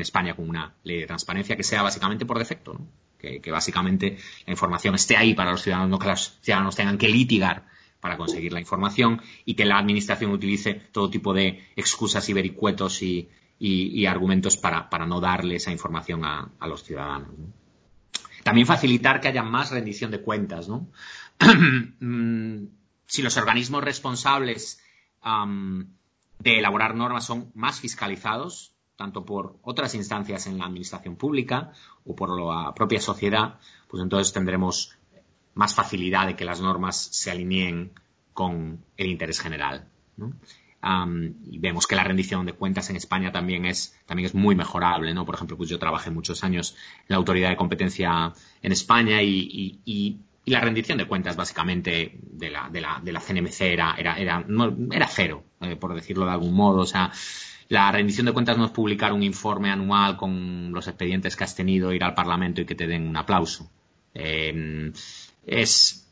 España 0.00 0.36
con 0.36 0.48
una 0.48 0.74
ley 0.84 1.00
de 1.00 1.06
transparencia 1.06 1.56
que 1.56 1.64
sea 1.64 1.82
básicamente 1.82 2.26
por 2.26 2.38
defecto, 2.38 2.78
que, 3.18 3.50
básicamente 3.50 4.18
la 4.46 4.52
información 4.52 4.94
esté 4.94 5.16
ahí 5.16 5.34
para 5.34 5.50
los 5.50 5.62
ciudadanos, 5.62 5.90
no 5.90 5.98
que 5.98 6.08
los 6.08 6.38
ciudadanos 6.42 6.76
tengan 6.76 6.96
que 6.96 7.08
litigar 7.08 7.66
para 8.00 8.16
conseguir 8.16 8.52
la 8.52 8.60
información 8.60 9.20
y 9.44 9.54
que 9.54 9.64
la 9.64 9.78
administración 9.78 10.30
utilice 10.30 10.74
todo 10.74 11.10
tipo 11.10 11.34
de 11.34 11.66
excusas 11.74 12.28
y 12.28 12.32
vericuetos 12.32 13.02
y, 13.02 13.28
argumentos 14.06 14.56
para, 14.56 15.06
no 15.06 15.20
darle 15.20 15.56
esa 15.56 15.72
información 15.72 16.24
a, 16.24 16.52
los 16.68 16.84
ciudadanos. 16.84 17.30
También 18.44 18.66
facilitar 18.66 19.20
que 19.20 19.26
haya 19.26 19.42
más 19.42 19.72
rendición 19.72 20.12
de 20.12 20.20
cuentas, 20.20 20.68
¿no? 20.68 20.86
Mm, 21.98 22.66
si 23.06 23.22
los 23.22 23.36
organismos 23.36 23.82
responsables 23.82 24.82
de 25.22 26.58
elaborar 26.58 26.94
normas 26.94 27.24
son 27.24 27.50
más 27.54 27.80
fiscalizados, 27.80 28.74
tanto 28.96 29.24
por 29.24 29.58
otras 29.62 29.94
instancias 29.94 30.46
en 30.46 30.58
la 30.58 30.66
administración 30.66 31.16
pública 31.16 31.72
o 32.04 32.14
por 32.14 32.38
la 32.38 32.74
propia 32.74 33.00
sociedad, 33.00 33.58
pues 33.88 34.02
entonces 34.02 34.32
tendremos 34.32 34.96
más 35.54 35.74
facilidad 35.74 36.26
de 36.26 36.36
que 36.36 36.44
las 36.44 36.60
normas 36.60 36.96
se 36.96 37.30
alineen 37.30 37.92
con 38.32 38.84
el 38.96 39.06
interés 39.06 39.40
general. 39.40 39.88
y 41.50 41.58
vemos 41.58 41.86
que 41.86 41.96
la 41.96 42.04
rendición 42.04 42.46
de 42.46 42.52
cuentas 42.52 42.90
en 42.90 42.96
España 42.96 43.32
también 43.32 43.64
es, 43.64 43.98
también 44.06 44.26
es 44.26 44.34
muy 44.34 44.54
mejorable, 44.54 45.12
¿no? 45.14 45.24
Por 45.26 45.34
ejemplo, 45.34 45.56
pues 45.56 45.68
yo 45.68 45.78
trabajé 45.78 46.10
muchos 46.10 46.44
años 46.44 46.76
en 47.00 47.06
la 47.08 47.16
autoridad 47.16 47.48
de 47.48 47.56
competencia 47.56 48.32
en 48.62 48.72
España 48.72 49.20
y, 49.22 50.20
la 50.46 50.60
rendición 50.60 50.98
de 50.98 51.06
cuentas 51.06 51.36
básicamente 51.36 52.18
de 52.22 52.50
la, 52.50 52.68
de 52.70 52.80
la, 52.80 53.00
de 53.02 53.12
la 53.12 53.20
CNMC 53.20 53.60
era, 53.62 53.96
era, 53.98 54.16
era, 54.16 55.08
cero, 55.08 55.44
eh, 55.60 55.76
por 55.76 55.94
decirlo 55.94 56.24
de 56.24 56.32
algún 56.32 56.54
modo. 56.54 56.80
O 56.80 56.86
sea, 56.86 57.12
la 57.68 57.90
rendición 57.90 58.26
de 58.26 58.32
cuentas 58.32 58.56
no 58.56 58.64
es 58.64 58.70
publicar 58.70 59.12
un 59.12 59.24
informe 59.24 59.70
anual 59.70 60.16
con 60.16 60.72
los 60.72 60.86
expedientes 60.86 61.34
que 61.34 61.44
has 61.44 61.56
tenido, 61.56 61.92
ir 61.92 62.04
al 62.04 62.14
Parlamento 62.14 62.60
y 62.60 62.64
que 62.64 62.76
te 62.76 62.86
den 62.86 63.08
un 63.08 63.16
aplauso. 63.16 63.70
Eh, 64.14 64.92
es 65.44 66.05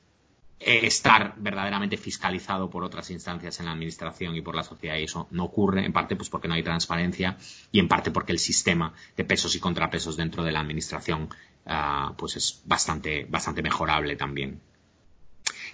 estar 0.60 1.34
verdaderamente 1.36 1.96
fiscalizado 1.96 2.70
por 2.70 2.84
otras 2.84 3.10
instancias 3.10 3.58
en 3.60 3.66
la 3.66 3.72
administración 3.72 4.36
y 4.36 4.40
por 4.40 4.54
la 4.54 4.62
sociedad 4.62 4.96
y 4.96 5.04
eso 5.04 5.28
no 5.30 5.44
ocurre 5.44 5.84
en 5.84 5.92
parte 5.92 6.16
pues 6.16 6.30
porque 6.30 6.48
no 6.48 6.54
hay 6.54 6.62
transparencia 6.62 7.36
y 7.70 7.80
en 7.80 7.88
parte 7.88 8.10
porque 8.10 8.32
el 8.32 8.38
sistema 8.38 8.92
de 9.16 9.24
pesos 9.24 9.54
y 9.56 9.60
contrapesos 9.60 10.16
dentro 10.16 10.42
de 10.44 10.52
la 10.52 10.60
administración 10.60 11.28
ah, 11.66 12.14
pues 12.16 12.36
es 12.36 12.62
bastante 12.64 13.26
bastante 13.28 13.62
mejorable 13.62 14.16
también 14.16 14.60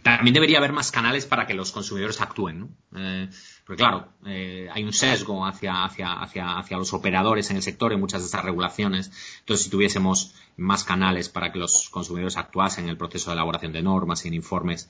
también 0.03 0.35
debería 0.35 0.59
haber 0.59 0.73
más 0.73 0.91
canales 0.91 1.27
para 1.27 1.47
que 1.47 1.55
los 1.55 1.73
consumidores 1.73 2.21
actúen, 2.21 2.61
¿no? 2.61 2.69
Eh, 2.97 3.29
porque 3.65 3.83
claro, 3.83 4.09
eh, 4.27 4.69
hay 4.73 4.85
un 4.85 4.93
sesgo 4.93 5.47
hacia, 5.47 5.85
hacia, 5.85 6.13
hacia, 6.13 6.59
hacia 6.59 6.77
los 6.77 6.93
operadores 6.93 7.51
en 7.51 7.57
el 7.57 7.63
sector 7.63 7.93
en 7.93 8.01
muchas 8.01 8.21
de 8.21 8.27
estas 8.27 8.45
regulaciones. 8.45 9.11
Entonces, 9.41 9.65
si 9.65 9.71
tuviésemos 9.71 10.35
más 10.57 10.85
canales 10.85 11.29
para 11.29 11.53
que 11.53 11.59
los 11.59 11.89
consumidores 11.91 12.37
actuasen 12.37 12.85
en 12.85 12.91
el 12.91 12.97
proceso 12.97 13.31
de 13.31 13.35
elaboración 13.35 13.73
de 13.73 13.83
normas 13.83 14.25
y 14.25 14.29
en 14.29 14.35
informes, 14.35 14.89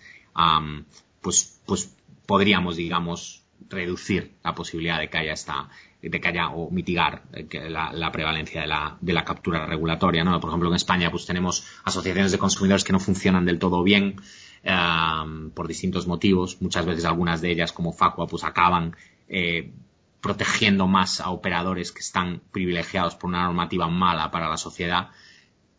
pues, 1.21 1.61
pues 1.67 1.95
podríamos, 2.27 2.77
digamos, 2.77 3.43
reducir 3.69 4.37
la 4.43 4.55
posibilidad 4.55 4.99
de 4.99 5.11
que 5.11 5.19
haya 5.19 5.33
esta, 5.33 5.69
de 6.03 6.21
que 6.21 6.29
haya 6.29 6.49
o 6.49 6.71
mitigar 6.71 7.23
eh, 7.33 7.69
la, 7.69 8.13
prevalencia 8.13 8.63
de 8.63 8.67
la, 8.67 8.97
de 9.01 9.13
la 9.13 9.25
captura 9.25 9.67
regulatoria, 9.67 10.25
¿no? 10.25 10.41
Por 10.41 10.51
ejemplo, 10.51 10.69
en 10.69 10.77
España, 10.77 11.11
pues 11.11 11.27
tenemos 11.27 11.67
asociaciones 11.85 12.33
de 12.33 12.39
consumidores 12.39 12.85
que 12.85 12.93
no 12.93 13.01
funcionan 13.01 13.45
del 13.45 13.59
todo 13.59 13.83
bien 13.83 14.17
por 14.63 15.69
distintos 15.69 16.07
motivos. 16.07 16.61
Muchas 16.61 16.85
veces 16.87 17.05
algunas 17.05 17.41
de 17.41 17.51
ellas, 17.51 17.73
como 17.73 17.93
Facua, 17.93 18.27
pues 18.27 18.45
acaban 18.45 18.95
eh, 19.29 19.73
protegiendo 20.21 20.87
más 20.87 21.21
a 21.21 21.31
operadores 21.31 21.93
que 21.93 22.01
están 22.01 22.43
privilegiados 22.53 23.15
por 23.15 23.31
una 23.31 23.45
normativa 23.45 23.89
mala 23.89 24.31
para 24.31 24.49
la 24.49 24.57
sociedad 24.57 25.11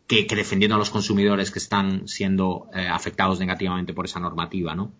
que, 0.06 0.26
defendiendo 0.36 0.74
a 0.74 0.78
los 0.78 0.90
consumidores 0.90 1.50
que 1.50 1.58
están 1.58 2.06
siendo 2.08 2.68
eh, 2.74 2.86
afectados 2.86 3.38
negativamente 3.38 3.94
por 3.94 4.04
esa 4.04 4.20
normativa, 4.20 4.74
¿no? 4.74 4.92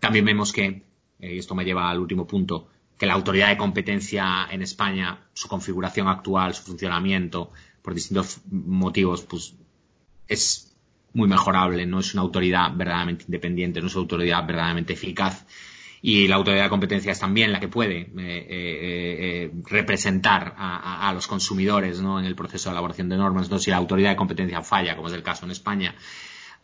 También 0.00 0.24
vemos 0.24 0.52
que, 0.52 0.84
eh, 1.20 1.34
y 1.34 1.38
esto 1.38 1.54
me 1.54 1.64
lleva 1.64 1.90
al 1.90 2.00
último 2.00 2.26
punto, 2.26 2.68
que 2.96 3.06
la 3.06 3.14
autoridad 3.14 3.48
de 3.48 3.58
competencia 3.58 4.46
en 4.50 4.62
España, 4.62 5.26
su 5.34 5.48
configuración 5.48 6.08
actual, 6.08 6.54
su 6.54 6.62
funcionamiento, 6.62 7.50
por 7.82 7.94
distintos 7.94 8.40
motivos, 8.50 9.22
pues 9.22 9.54
es 10.28 10.65
muy 11.16 11.28
mejorable, 11.28 11.86
no 11.86 12.00
es 12.00 12.12
una 12.12 12.22
autoridad 12.22 12.70
verdaderamente 12.74 13.24
independiente, 13.24 13.80
no 13.80 13.86
es 13.86 13.94
una 13.94 14.02
autoridad 14.02 14.46
verdaderamente 14.46 14.92
eficaz. 14.92 15.46
Y 16.02 16.28
la 16.28 16.36
autoridad 16.36 16.64
de 16.64 16.68
competencia 16.68 17.10
es 17.10 17.18
también 17.18 17.52
la 17.52 17.58
que 17.58 17.68
puede 17.68 18.00
eh, 18.00 18.10
eh, 18.18 18.46
eh, 18.48 19.50
representar 19.64 20.54
a, 20.58 21.10
los 21.14 21.26
consumidores 21.26 22.02
¿no? 22.02 22.20
en 22.20 22.26
el 22.26 22.36
proceso 22.36 22.68
de 22.68 22.74
elaboración 22.74 23.08
de 23.08 23.16
normas. 23.16 23.44
Entonces, 23.44 23.64
si 23.64 23.70
la 23.70 23.78
autoridad 23.78 24.10
de 24.10 24.16
competencia 24.16 24.62
falla, 24.62 24.94
como 24.94 25.08
es 25.08 25.14
el 25.14 25.22
caso 25.22 25.46
en 25.46 25.52
España, 25.52 25.94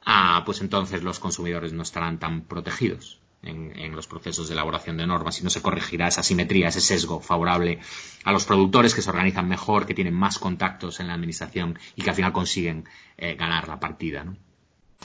ah, 0.05 0.43
pues 0.45 0.61
entonces 0.61 1.03
los 1.03 1.19
consumidores 1.19 1.73
no 1.73 1.83
estarán 1.83 2.19
tan 2.19 2.43
protegidos. 2.43 3.22
En, 3.43 3.77
en, 3.77 3.97
los 3.97 4.07
procesos 4.07 4.47
de 4.47 4.55
elaboración 4.55 4.97
de 4.97 5.05
normas 5.05 5.41
y 5.41 5.43
no 5.43 5.51
se 5.51 5.61
corregirá 5.61 6.07
esa 6.07 6.23
simetría, 6.23 6.69
ese 6.69 6.81
sesgo 6.81 7.21
favorable 7.21 7.81
a 8.23 8.31
los 8.31 8.45
productores 8.45 8.95
que 8.95 9.03
se 9.03 9.11
organizan 9.11 9.49
mejor, 9.49 9.85
que 9.85 9.95
tienen 9.95 10.15
más 10.15 10.39
contactos 10.39 11.01
en 11.01 11.09
la 11.09 11.15
administración 11.15 11.77
y 11.97 12.03
que 12.03 12.11
al 12.11 12.17
final 12.17 12.33
consiguen 12.33 12.85
eh, 13.19 13.35
ganar 13.35 13.67
la 13.67 13.81
partida. 13.81 14.23
¿no? 14.23 14.37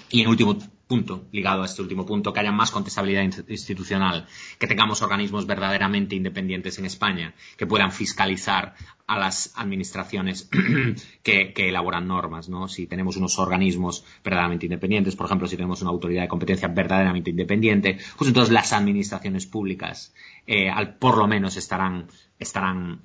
Y 0.10 0.22
en 0.22 0.28
último 0.28 0.58
punto, 0.88 1.28
ligado 1.32 1.64
a 1.64 1.66
este 1.66 1.82
último 1.82 2.06
punto, 2.06 2.34
que 2.34 2.40
haya 2.40 2.52
más 2.52 2.72
contestabilidad 2.72 3.24
institucional, 3.48 4.28
que 4.58 4.68
tengamos 4.68 5.02
organismos 5.02 5.46
verdaderamente 5.46 6.16
independientes 6.16 6.80
en 6.80 6.86
España, 6.86 7.34
que 7.58 7.68
puedan 7.68 7.92
fiscalizar 7.92 8.76
a 9.08 9.18
las 9.18 9.54
administraciones 9.56 10.50
que, 11.24 11.54
elaboran 11.56 12.08
normas, 12.08 12.50
¿no? 12.50 12.68
Si 12.68 12.88
tenemos 12.88 13.16
unos 13.16 13.40
organismos 13.40 14.04
verdaderamente 14.24 14.66
independientes, 14.66 15.16
por 15.16 15.26
ejemplo, 15.28 15.48
si 15.48 15.56
tenemos 15.56 15.82
una 15.82 15.92
autoridad 15.92 16.24
de 16.24 16.28
competencia 16.28 16.68
verdaderamente 16.68 17.30
independiente, 17.30 17.98
pues 18.18 18.28
entonces 18.28 18.54
las 18.54 18.74
administraciones 18.74 19.46
públicas, 19.46 20.14
eh, 20.46 20.70
por 21.00 21.18
lo 21.18 21.28
menos 21.28 21.56
estarán 21.56 22.08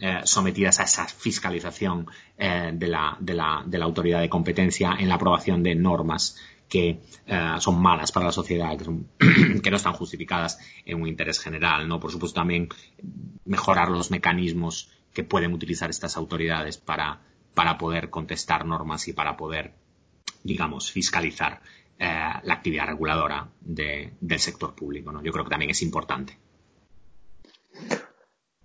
eh, 0.00 0.20
sometidas 0.24 0.80
a 0.80 0.84
esa 0.84 1.06
fiscalización 1.06 2.08
eh, 2.36 2.72
de 2.74 2.88
la 2.88 3.84
autoridad 3.84 4.20
de 4.20 4.28
competencia 4.28 4.96
en 4.98 5.08
la 5.08 5.14
aprobación 5.14 5.62
de 5.62 5.76
normas 5.76 6.36
que 6.72 7.02
eh, 7.26 7.54
son 7.58 7.82
malas 7.82 8.12
para 8.12 8.24
la 8.24 8.32
sociedad, 8.32 8.78
que, 9.62 9.70
no 9.70 9.76
están 9.76 9.92
justificadas 9.92 10.58
en 10.86 11.02
un 11.02 11.06
interés 11.06 11.38
general, 11.38 11.86
¿no? 11.86 12.00
Por 12.00 12.10
supuesto, 12.10 12.40
también 12.40 12.70
mejorar 13.44 13.90
los 13.90 14.10
mecanismos 14.10 14.90
que 15.12 15.22
pueden 15.22 15.52
utilizar 15.52 15.90
estas 15.90 16.16
autoridades 16.16 16.78
para, 16.78 17.20
para 17.52 17.76
poder 17.76 18.08
contestar 18.08 18.64
normas 18.64 19.06
y 19.06 19.12
para 19.12 19.36
poder, 19.36 19.74
digamos, 20.44 20.90
fiscalizar 20.90 21.60
eh, 21.98 22.06
la 22.42 22.54
actividad 22.54 22.86
reguladora 22.86 23.50
del 23.60 24.38
sector 24.38 24.74
público, 24.74 25.12
¿no? 25.12 25.22
Yo 25.22 25.30
creo 25.30 25.44
que 25.44 25.50
también 25.50 25.72
es 25.72 25.82
importante. 25.82 26.38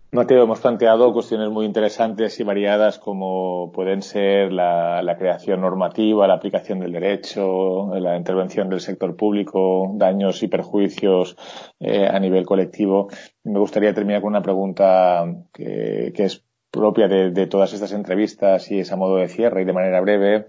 Mateo, 0.10 0.44
hemos 0.44 0.62
planteado 0.62 1.12
cuestiones 1.12 1.50
muy 1.50 1.66
interesantes 1.66 2.40
y 2.40 2.44
variadas 2.44 2.98
como 2.98 3.74
pueden 3.74 4.02
ser 4.02 4.54
la, 4.54 5.16
creación 5.20 5.60
normativa, 5.60 6.28
la 6.28 6.36
aplicación 6.36 6.80
del 6.80 6.94
derecho, 6.94 7.94
la 7.94 8.16
intervención 8.16 8.70
del 8.70 8.80
sector 8.80 9.18
público, 9.18 9.92
daños 9.96 10.42
y 10.44 10.48
perjuicios 10.48 11.36
eh, 11.82 12.08
a 12.10 12.18
nivel 12.22 12.46
colectivo. 12.46 13.10
Me 13.44 13.60
gustaría 13.60 13.94
terminar 13.94 14.22
con 14.22 14.30
una 14.30 14.42
pregunta 14.42 15.26
que, 15.52 16.14
es 16.16 16.42
propia 16.72 17.10
de, 17.10 17.48
todas 17.48 17.74
estas 17.74 17.92
entrevistas 17.92 18.72
y 18.72 18.80
es 18.80 18.92
a 18.94 18.96
modo 18.96 19.18
de 19.18 19.28
cierre 19.28 19.64
y 19.64 19.66
de 19.66 19.74
manera 19.74 20.00
breve. 20.00 20.46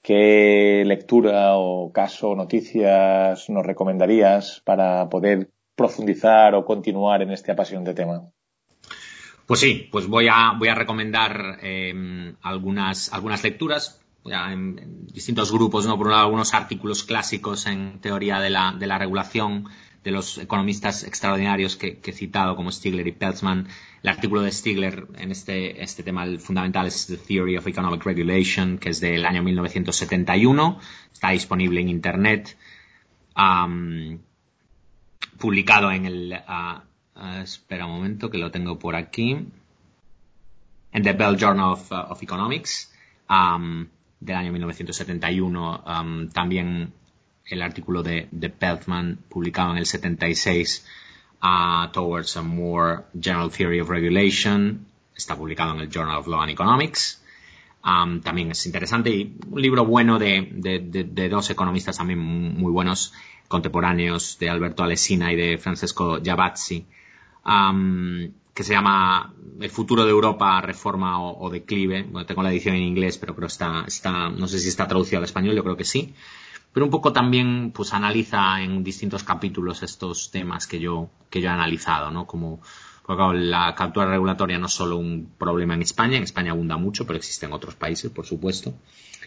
¿Qué 0.00 0.82
lectura 0.86 1.58
o 1.58 1.92
caso 1.92 2.30
o 2.30 2.36
noticias 2.36 3.50
nos 3.50 3.66
recomendarías 3.66 4.62
para 4.64 5.10
poder 5.10 5.50
profundizar 5.76 6.54
o 6.54 6.64
continuar 6.64 7.20
en 7.20 7.32
este 7.32 7.52
apasionante 7.52 7.92
tema? 7.92 8.30
Pues 9.46 9.60
sí, 9.60 9.88
pues 9.92 10.06
voy 10.06 10.28
a, 10.28 10.52
voy 10.58 10.68
a 10.68 10.74
recomendar 10.74 11.58
em, 11.62 12.34
algunas, 12.42 13.12
algunas 13.12 13.42
lecturas 13.42 14.00
en, 14.24 15.06
distintos 15.12 15.52
grupos, 15.52 15.86
¿no? 15.86 15.96
Por 15.98 16.06
un 16.06 16.12
lado, 16.12 16.24
algunos 16.24 16.54
artículos 16.54 17.04
clásicos 17.04 17.66
en 17.66 18.00
teoría 18.00 18.40
de 18.40 18.50
la, 18.50 18.72
de 18.72 18.86
la 18.86 18.98
regulación 18.98 19.68
de 20.02 20.10
los 20.10 20.36
economistas 20.38 21.02
extraordinarios 21.04 21.76
que, 21.76 21.98
he 22.04 22.12
citado, 22.12 22.56
como 22.56 22.70
Stigler 22.70 23.06
y 23.06 23.12
Peltzman. 23.12 23.68
El 24.02 24.10
artículo 24.10 24.42
de 24.42 24.52
Stigler 24.52 25.06
en 25.16 25.30
este, 25.30 25.82
este 25.82 26.02
tema 26.02 26.26
fundamental 26.38 26.86
es 26.86 27.06
The 27.06 27.16
Theory 27.16 27.56
of 27.56 27.66
Economic 27.66 28.04
Regulation, 28.04 28.78
que 28.78 28.90
es 28.90 29.00
del 29.00 29.24
año 29.24 29.42
1971. 29.42 30.78
Está 31.12 31.30
disponible 31.30 31.80
en 31.80 31.88
Internet. 31.88 32.56
publicado 35.38 35.90
en 35.90 36.04
el 36.04 36.32
uh, 36.32 36.80
Ah, 37.16 37.42
espera 37.42 37.86
un 37.86 37.92
momento 37.92 38.28
que 38.28 38.38
lo 38.38 38.50
tengo 38.50 38.78
por 38.78 38.96
aquí. 38.96 39.46
En 40.92 41.02
The 41.02 41.12
Bell 41.12 41.36
Journal 41.36 41.72
of, 41.72 41.92
uh, 41.92 42.16
Economics 42.20 42.92
del 44.20 44.36
año 44.36 44.52
1971. 44.52 45.84
también 46.32 46.92
el 47.46 47.62
artículo 47.62 48.02
de, 48.02 48.28
de 48.30 48.50
Peltman 48.50 49.18
publicado 49.28 49.72
en 49.72 49.78
el 49.78 49.86
76 49.86 50.86
uh, 51.42 51.92
Towards 51.92 52.36
a 52.36 52.42
More 52.42 53.04
General 53.20 53.50
Theory 53.50 53.80
of 53.80 53.90
Regulation. 53.90 54.86
Está 55.14 55.36
publicado 55.36 55.74
en 55.74 55.80
el 55.80 55.90
Journal 55.90 56.18
of 56.18 56.26
Law 56.26 56.40
and 56.40 56.50
Economics. 56.50 57.22
también 57.82 58.50
es 58.50 58.66
interesante 58.66 59.10
y 59.10 59.36
un 59.50 59.62
libro 59.62 59.84
bueno 59.84 60.18
de, 60.18 61.28
dos 61.30 61.50
economistas 61.50 61.98
también 61.98 62.18
muy 62.18 62.72
buenos 62.72 63.12
contemporáneos 63.46 64.36
de 64.40 64.50
Alberto 64.50 64.82
Alesina 64.82 65.32
y 65.32 65.36
de 65.36 65.58
Francesco 65.58 66.20
Giavazzi 66.20 66.86
que 68.54 68.62
se 68.62 68.72
llama 68.72 69.34
El 69.60 69.70
futuro 69.70 70.04
de 70.04 70.10
Europa, 70.10 70.60
reforma 70.60 71.20
o, 71.22 71.50
declive. 71.50 72.04
Bueno, 72.04 72.26
tengo 72.26 72.42
la 72.42 72.50
edición 72.50 72.76
en 72.76 72.82
inglés, 72.82 73.18
pero 73.18 73.34
creo 73.34 73.48
está, 73.48 73.84
está, 73.86 74.30
no 74.30 74.46
sé 74.48 74.58
si 74.58 74.68
está 74.68 74.88
traducido 74.88 75.18
al 75.18 75.24
español, 75.24 75.54
yo 75.54 75.64
creo 75.64 75.76
que 75.76 75.84
sí. 75.84 76.14
Pero 76.72 76.86
un 76.86 76.90
poco 76.90 77.12
también, 77.12 77.72
pues 77.72 77.92
analiza 77.92 78.60
en 78.60 78.82
distintos 78.82 79.22
capítulos 79.22 79.82
estos 79.82 80.30
temas 80.30 80.66
que 80.66 80.80
yo, 80.80 81.10
que 81.30 81.40
yo 81.40 81.48
he 81.48 81.52
analizado, 81.52 82.10
¿no? 82.10 82.26
Como, 82.26 82.60
la 83.06 83.74
captura 83.74 84.06
regulatoria 84.06 84.58
no 84.58 84.66
es 84.66 84.72
solo 84.72 84.96
un 84.96 85.30
problema 85.38 85.74
en 85.74 85.82
España, 85.82 86.16
en 86.16 86.22
España 86.22 86.52
abunda 86.52 86.76
mucho, 86.76 87.06
pero 87.06 87.18
existe 87.18 87.46
en 87.46 87.52
otros 87.52 87.74
países, 87.74 88.10
por 88.10 88.24
supuesto. 88.24 88.74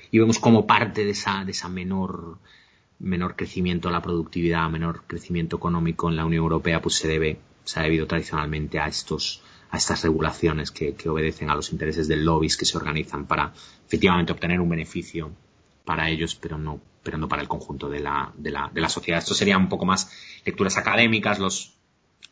Y 0.09 0.19
vemos 0.19 0.39
como 0.39 0.65
parte 0.65 1.05
de 1.05 1.11
esa, 1.11 1.45
de 1.45 1.51
esa 1.51 1.69
menor, 1.69 2.39
menor 2.99 3.35
crecimiento 3.35 3.89
de 3.89 3.93
la 3.93 4.01
productividad, 4.01 4.69
menor 4.69 5.03
crecimiento 5.05 5.57
económico 5.57 6.09
en 6.09 6.15
la 6.15 6.25
Unión 6.25 6.43
Europea, 6.43 6.81
pues 6.81 6.95
se 6.95 7.07
debe 7.07 7.39
se 7.67 7.79
ha 7.79 7.83
debido 7.83 8.07
tradicionalmente 8.07 8.79
a 8.79 8.87
estos 8.87 9.43
a 9.69 9.77
estas 9.77 10.01
regulaciones 10.03 10.71
que, 10.71 10.95
obedecen 11.09 11.49
a 11.49 11.55
los 11.55 11.71
intereses 11.71 12.07
del 12.07 12.23
lobbies 12.23 12.55
que 12.55 12.65
se 12.65 12.77
organizan 12.77 13.25
para 13.25 13.53
efectivamente 13.85 14.31
obtener 14.31 14.61
un 14.61 14.69
beneficio 14.69 15.31
para 15.83 16.09
ellos, 16.09 16.35
pero 16.35 16.57
no, 16.57 16.79
pero 17.03 17.17
no 17.17 17.27
para 17.27 17.41
el 17.41 17.47
conjunto 17.47 17.89
de 17.89 17.99
la, 17.99 18.31
de 18.37 18.51
la, 18.51 18.69
de 18.73 18.81
la 18.81 18.89
sociedad. 18.89 19.19
Esto 19.19 19.33
sería 19.33 19.57
un 19.57 19.69
poco 19.69 19.85
más 19.85 20.09
lecturas 20.45 20.77
académicas, 20.77 21.39
los, 21.39 21.73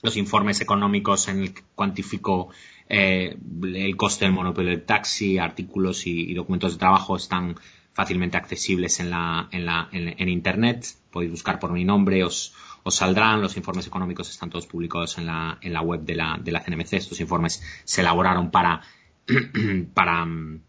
los 0.01 0.15
informes 0.17 0.61
económicos 0.61 1.27
en 1.27 1.41
el 1.41 1.53
que 1.53 1.63
cuantifico 1.75 2.49
eh, 2.87 3.37
el 3.63 3.97
coste 3.97 4.25
del 4.25 4.33
monopolio 4.33 4.69
del 4.71 4.83
taxi, 4.83 5.37
artículos 5.37 6.07
y, 6.07 6.33
documentos 6.33 6.73
de 6.73 6.79
trabajo 6.79 7.17
están 7.17 7.55
fácilmente 7.93 8.37
accesibles 8.37 8.99
en, 8.99 9.09
la, 9.09 9.47
en, 9.51 9.65
la, 9.65 9.89
en 9.91 10.29
Internet. 10.29 10.85
Podéis 11.11 11.31
buscar 11.31 11.59
por 11.59 11.71
mi 11.71 11.85
nombre, 11.85 12.23
os, 12.23 12.53
os 12.87 12.95
saldrán, 12.95 13.41
los 13.41 13.57
informes 13.57 13.87
económicos 13.87 14.29
están 14.29 14.51
todos 14.51 14.67
publicados 14.67 15.17
en 15.17 15.25
la, 15.25 15.57
en 15.59 15.73
la 15.73 15.81
web 15.81 16.01
de 16.01 16.13
la, 16.13 16.37
de 16.39 16.51
la 16.51 16.61
CNMC. 16.63 16.93
Estos 16.93 17.19
informes 17.19 17.63
se 17.83 18.01
elaboraron 18.01 18.51
para, 18.51 18.81
para 19.95 20.23
mm, 20.23 20.61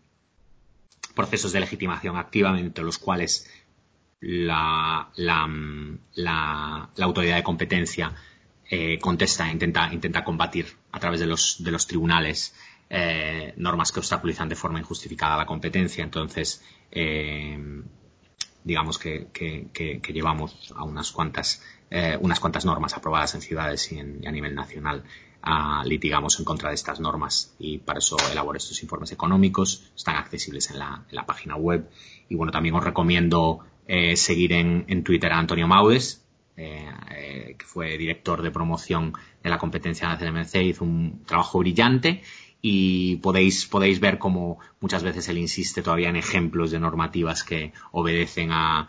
procesos 1.15 1.53
de 1.53 1.61
legitimación 1.61 2.17
activa, 2.17 2.59
entre 2.59 2.85
los 2.85 2.97
cuales 2.97 3.47
la, 4.21 5.11
la, 5.17 5.47
mm, 5.47 5.99
la, 6.15 6.89
autoridad 7.03 7.37
de 7.37 7.43
competencia 7.43 8.15
eh, 8.71 8.99
contesta, 8.99 9.53
intenta, 9.53 9.93
intenta 9.93 10.25
combatir 10.25 10.75
a 10.93 10.99
través 10.99 11.21
de 11.21 11.27
los, 11.27 11.63
de 11.63 11.71
los 11.71 11.87
tribunales 11.87 12.55
eh, 12.89 13.53
normas 13.59 13.93
que 13.93 14.01
obstaculizan 14.01 14.49
de 14.49 14.57
forma 14.57 14.79
injustificada 14.79 15.37
la 15.37 15.45
competencia. 15.45 16.03
Entonces, 16.03 16.65
eh, 16.91 17.83
digamos 18.67 18.99
que, 18.99 19.29
llevamos 20.13 20.75
a 20.77 20.83
unas 20.83 21.13
cuantas, 21.13 21.63
eh, 21.91 22.19
unas 22.21 22.41
cuantas 22.41 22.65
normas 22.65 22.95
aprobadas 22.97 23.35
en 23.35 23.41
ciudades 23.41 23.93
y, 23.93 23.99
a 24.01 24.33
nivel 24.33 24.55
nacional. 24.55 25.05
litigamos 25.85 26.39
en 26.41 26.45
contra 26.45 26.71
de 26.71 26.75
estas 26.75 26.99
normas 26.99 27.55
y 27.59 27.79
para 27.79 28.01
eso 28.01 28.17
elaboro 28.33 28.59
estos 28.59 28.83
informes 28.83 29.13
económicos. 29.13 29.93
Están 29.97 30.17
accesibles 30.17 30.71
en 30.71 30.79
la, 30.79 31.27
página 31.27 31.57
web. 31.57 31.89
Y 32.29 32.35
bueno, 32.35 32.53
también 32.53 32.75
os 32.75 32.83
recomiendo 32.83 33.61
eh, 33.87 34.17
seguir 34.17 34.53
en, 34.53 35.05
Twitter 35.05 35.33
a 35.33 35.39
Antonio 35.39 35.69
Maudes, 35.69 36.25
eh, 36.57 37.55
que 37.59 37.65
fue 37.65 37.97
director 37.97 38.43
de 38.43 38.51
promoción 38.51 39.13
de 39.43 39.51
la 39.51 39.59
competencia 39.59 40.09
de 40.09 40.15
la 40.15 40.33
CNMC, 40.33 40.55
hizo 40.63 40.85
un 40.85 41.23
trabajo 41.25 41.61
brillante 41.61 42.23
y 42.69 43.17
podéis, 43.17 43.67
podéis 43.67 44.01
ver 44.01 44.19
cómo 44.19 44.59
muchas 44.81 45.05
veces 45.05 45.29
él 45.29 45.39
insiste 45.39 45.83
todavía 45.83 46.09
en 46.09 46.17
ejemplos 46.17 46.73
de 46.73 46.81
normativas 46.81 47.45
que 47.45 47.73
obedecen 47.93 48.51
a, 48.51 48.89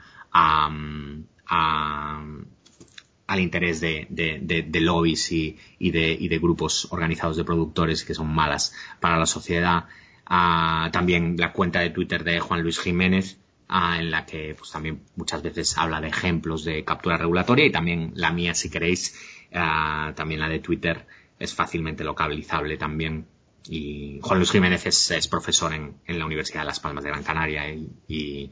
al 3.28 3.40
interés 3.42 3.82
de, 3.82 4.08
de, 4.10 4.82
lobbies 4.82 5.32
y, 5.32 5.58
y, 5.80 5.90
y, 5.98 6.28
de, 6.28 6.40
grupos 6.40 6.88
organizados 6.92 7.38
de 7.38 7.44
productores 7.44 8.06
que 8.06 8.14
son 8.14 8.34
malas 8.34 8.74
para 9.00 9.18
la 9.18 9.26
sociedad. 9.26 9.86
Ah, 10.26 10.90
también 10.92 11.36
la 11.38 11.52
cuenta 11.52 11.82
de 11.82 11.90
Twitter 11.90 12.24
de 12.24 12.40
Juan 12.40 12.62
Luis 12.62 12.80
Jiménez, 12.80 13.38
ah, 13.68 13.98
en 14.00 14.12
la 14.12 14.26
que 14.26 14.56
pues, 14.58 14.72
también 14.72 15.02
muchas 15.16 15.44
veces 15.44 15.78
habla 15.78 16.02
de 16.02 16.08
ejemplos 16.08 16.64
de 16.64 16.84
captura 16.84 17.18
regulatoria 17.18 17.66
y 17.66 17.72
también 17.72 18.14
la 18.16 18.32
mía, 18.32 18.54
si 18.54 18.70
queréis, 18.70 19.16
ah, 19.54 20.14
también 20.16 20.40
la 20.40 20.48
de 20.48 20.60
Twitter 20.60 21.06
es 21.38 21.54
fácilmente 21.54 22.04
localizable 22.04 22.78
también 22.78 23.28
y 23.70 24.20
Juan 24.22 24.40
Luis 24.40 24.52
Jiménez 24.52 24.86
es, 24.86 25.28
profesor 25.28 25.74
en, 25.74 25.96
la 26.08 26.26
Universidad 26.26 26.62
de 26.62 26.68
Las 26.68 26.80
Palmas 26.80 27.04
de 27.04 27.10
Gran 27.10 27.24
Canaria 27.24 27.64
y, 28.08 28.50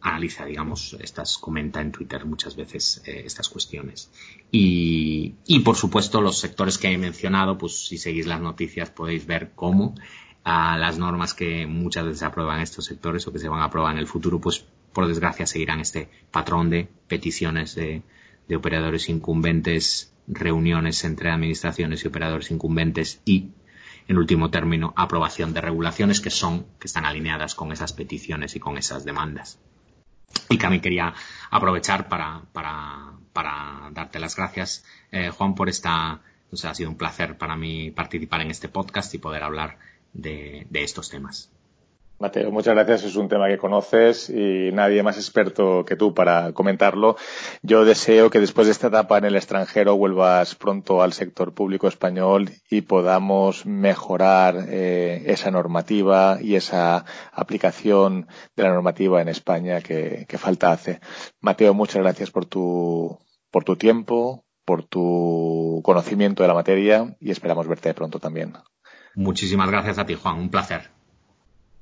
analiza, 0.00 0.44
digamos, 0.44 0.96
estas, 1.00 1.38
comenta 1.38 1.80
en 1.80 1.92
Twitter 1.92 2.24
muchas 2.24 2.56
veces 2.56 3.02
eh, 3.06 3.22
estas 3.24 3.48
cuestiones. 3.48 4.10
Y, 4.50 5.34
por 5.64 5.76
supuesto, 5.76 6.20
los 6.20 6.38
sectores 6.38 6.78
que 6.78 6.88
he 6.88 6.98
mencionado, 6.98 7.58
pues 7.58 7.86
si 7.86 7.98
seguís 7.98 8.26
las 8.26 8.40
noticias 8.40 8.90
podéis 8.90 9.26
ver 9.26 9.52
cómo 9.54 9.94
a 10.44 10.78
las 10.78 10.98
normas 10.98 11.34
que 11.34 11.66
muchas 11.66 12.06
veces 12.06 12.22
aprueban 12.22 12.60
estos 12.60 12.86
sectores 12.86 13.26
o 13.26 13.32
que 13.32 13.38
se 13.38 13.48
van 13.48 13.60
a 13.60 13.64
aprobar 13.64 13.92
en 13.92 13.98
el 13.98 14.06
futuro, 14.06 14.40
pues 14.40 14.64
por 14.92 15.06
desgracia 15.06 15.46
seguirán 15.46 15.80
este 15.80 16.08
patrón 16.30 16.70
de 16.70 16.88
peticiones 17.06 17.74
de, 17.74 18.02
de 18.48 18.56
operadores 18.56 19.08
incumbentes, 19.08 20.12
reuniones 20.26 21.04
entre 21.04 21.30
administraciones 21.30 22.04
y 22.04 22.08
operadores 22.08 22.50
incumbentes 22.50 23.20
y 23.24 23.48
en 24.08 24.16
último 24.16 24.50
término, 24.50 24.94
aprobación 24.96 25.52
de 25.52 25.60
regulaciones 25.60 26.20
que 26.20 26.30
son, 26.30 26.66
que 26.80 26.86
están 26.86 27.04
alineadas 27.04 27.54
con 27.54 27.70
esas 27.72 27.92
peticiones 27.92 28.56
y 28.56 28.60
con 28.60 28.78
esas 28.78 29.04
demandas. 29.04 29.60
Y 30.48 30.56
también 30.58 30.82
quería 30.82 31.14
aprovechar 31.50 32.08
para, 32.08 32.42
para, 32.52 33.90
darte 33.92 34.18
las 34.18 34.34
gracias, 34.34 34.84
eh, 35.12 35.30
Juan, 35.30 35.54
por 35.54 35.68
esta, 35.68 36.20
o 36.50 36.66
ha 36.66 36.74
sido 36.74 36.90
un 36.90 36.96
placer 36.96 37.36
para 37.36 37.54
mí 37.56 37.90
participar 37.90 38.40
en 38.40 38.50
este 38.50 38.68
podcast 38.68 39.14
y 39.14 39.18
poder 39.18 39.42
hablar 39.42 39.78
de, 40.12 40.66
de 40.70 40.82
estos 40.82 41.10
temas. 41.10 41.52
Mateo, 42.20 42.50
muchas 42.50 42.74
gracias. 42.74 43.04
Es 43.04 43.14
un 43.14 43.28
tema 43.28 43.46
que 43.46 43.58
conoces 43.58 44.28
y 44.28 44.72
nadie 44.72 45.04
más 45.04 45.16
experto 45.16 45.84
que 45.84 45.94
tú 45.94 46.14
para 46.14 46.52
comentarlo. 46.52 47.16
Yo 47.62 47.84
deseo 47.84 48.28
que 48.28 48.40
después 48.40 48.66
de 48.66 48.72
esta 48.72 48.88
etapa 48.88 49.18
en 49.18 49.24
el 49.24 49.36
extranjero 49.36 49.96
vuelvas 49.96 50.56
pronto 50.56 51.00
al 51.00 51.12
sector 51.12 51.54
público 51.54 51.86
español 51.86 52.50
y 52.68 52.80
podamos 52.80 53.66
mejorar 53.66 54.66
eh, 54.68 55.22
esa 55.26 55.52
normativa 55.52 56.38
y 56.40 56.56
esa 56.56 57.04
aplicación 57.32 58.26
de 58.56 58.64
la 58.64 58.70
normativa 58.70 59.22
en 59.22 59.28
España 59.28 59.80
que, 59.80 60.26
que 60.28 60.38
falta 60.38 60.72
hace. 60.72 60.98
Mateo, 61.40 61.72
muchas 61.72 62.02
gracias 62.02 62.32
por 62.32 62.46
tu, 62.46 63.16
por 63.52 63.62
tu 63.62 63.76
tiempo, 63.76 64.44
por 64.64 64.82
tu 64.82 65.82
conocimiento 65.84 66.42
de 66.42 66.48
la 66.48 66.54
materia 66.54 67.16
y 67.20 67.30
esperamos 67.30 67.68
verte 67.68 67.94
pronto 67.94 68.18
también. 68.18 68.54
Muchísimas 69.14 69.70
gracias 69.70 69.98
a 69.98 70.04
ti, 70.04 70.14
Juan. 70.14 70.38
Un 70.38 70.50
placer. 70.50 70.97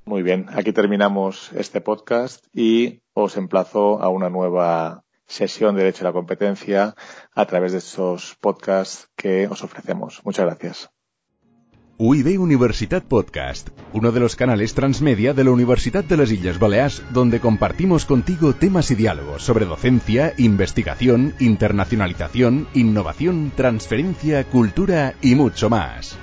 Muy 0.07 0.23
bien, 0.23 0.47
aquí 0.55 0.73
terminamos 0.73 1.51
este 1.53 1.81
podcast 1.81 2.47
y 2.53 3.03
os 3.13 3.37
emplazo 3.37 4.01
a 4.01 4.09
una 4.09 4.31
nueva 4.31 5.03
sesión 5.27 5.75
de 5.75 5.83
Derecho 5.83 6.05
a 6.05 6.11
la 6.11 6.13
Competencia 6.13 6.95
a 7.35 7.47
través 7.47 7.73
de 7.73 7.79
estos 7.79 8.37
podcasts 8.41 9.09
que 9.17 9.49
os 9.49 9.65
ofrecemos. 9.65 10.21
Muchas 10.25 10.47
gracias. 10.47 10.91
UIB 11.99 12.41
Universitat 12.41 13.03
Podcast, 13.03 13.71
uno 13.95 14.13
de 14.13 14.21
los 14.21 14.37
canales 14.37 14.75
transmedia 14.75 15.35
de 15.35 15.43
la 15.43 15.51
Universidad 15.51 16.05
de 16.05 16.19
las 16.19 16.31
Islas 16.31 16.61
Baleares, 16.61 17.03
donde 17.11 17.41
compartimos 17.41 18.05
contigo 18.05 18.53
temas 18.53 18.93
y 18.93 18.95
diálogos 18.95 19.43
sobre 19.43 19.65
docencia, 19.65 20.35
investigación, 20.37 21.35
internacionalización, 21.41 22.69
innovación, 22.75 23.51
transferencia, 23.57 24.45
cultura 24.45 25.15
y 25.21 25.35
mucho 25.35 25.69
más. 25.69 26.17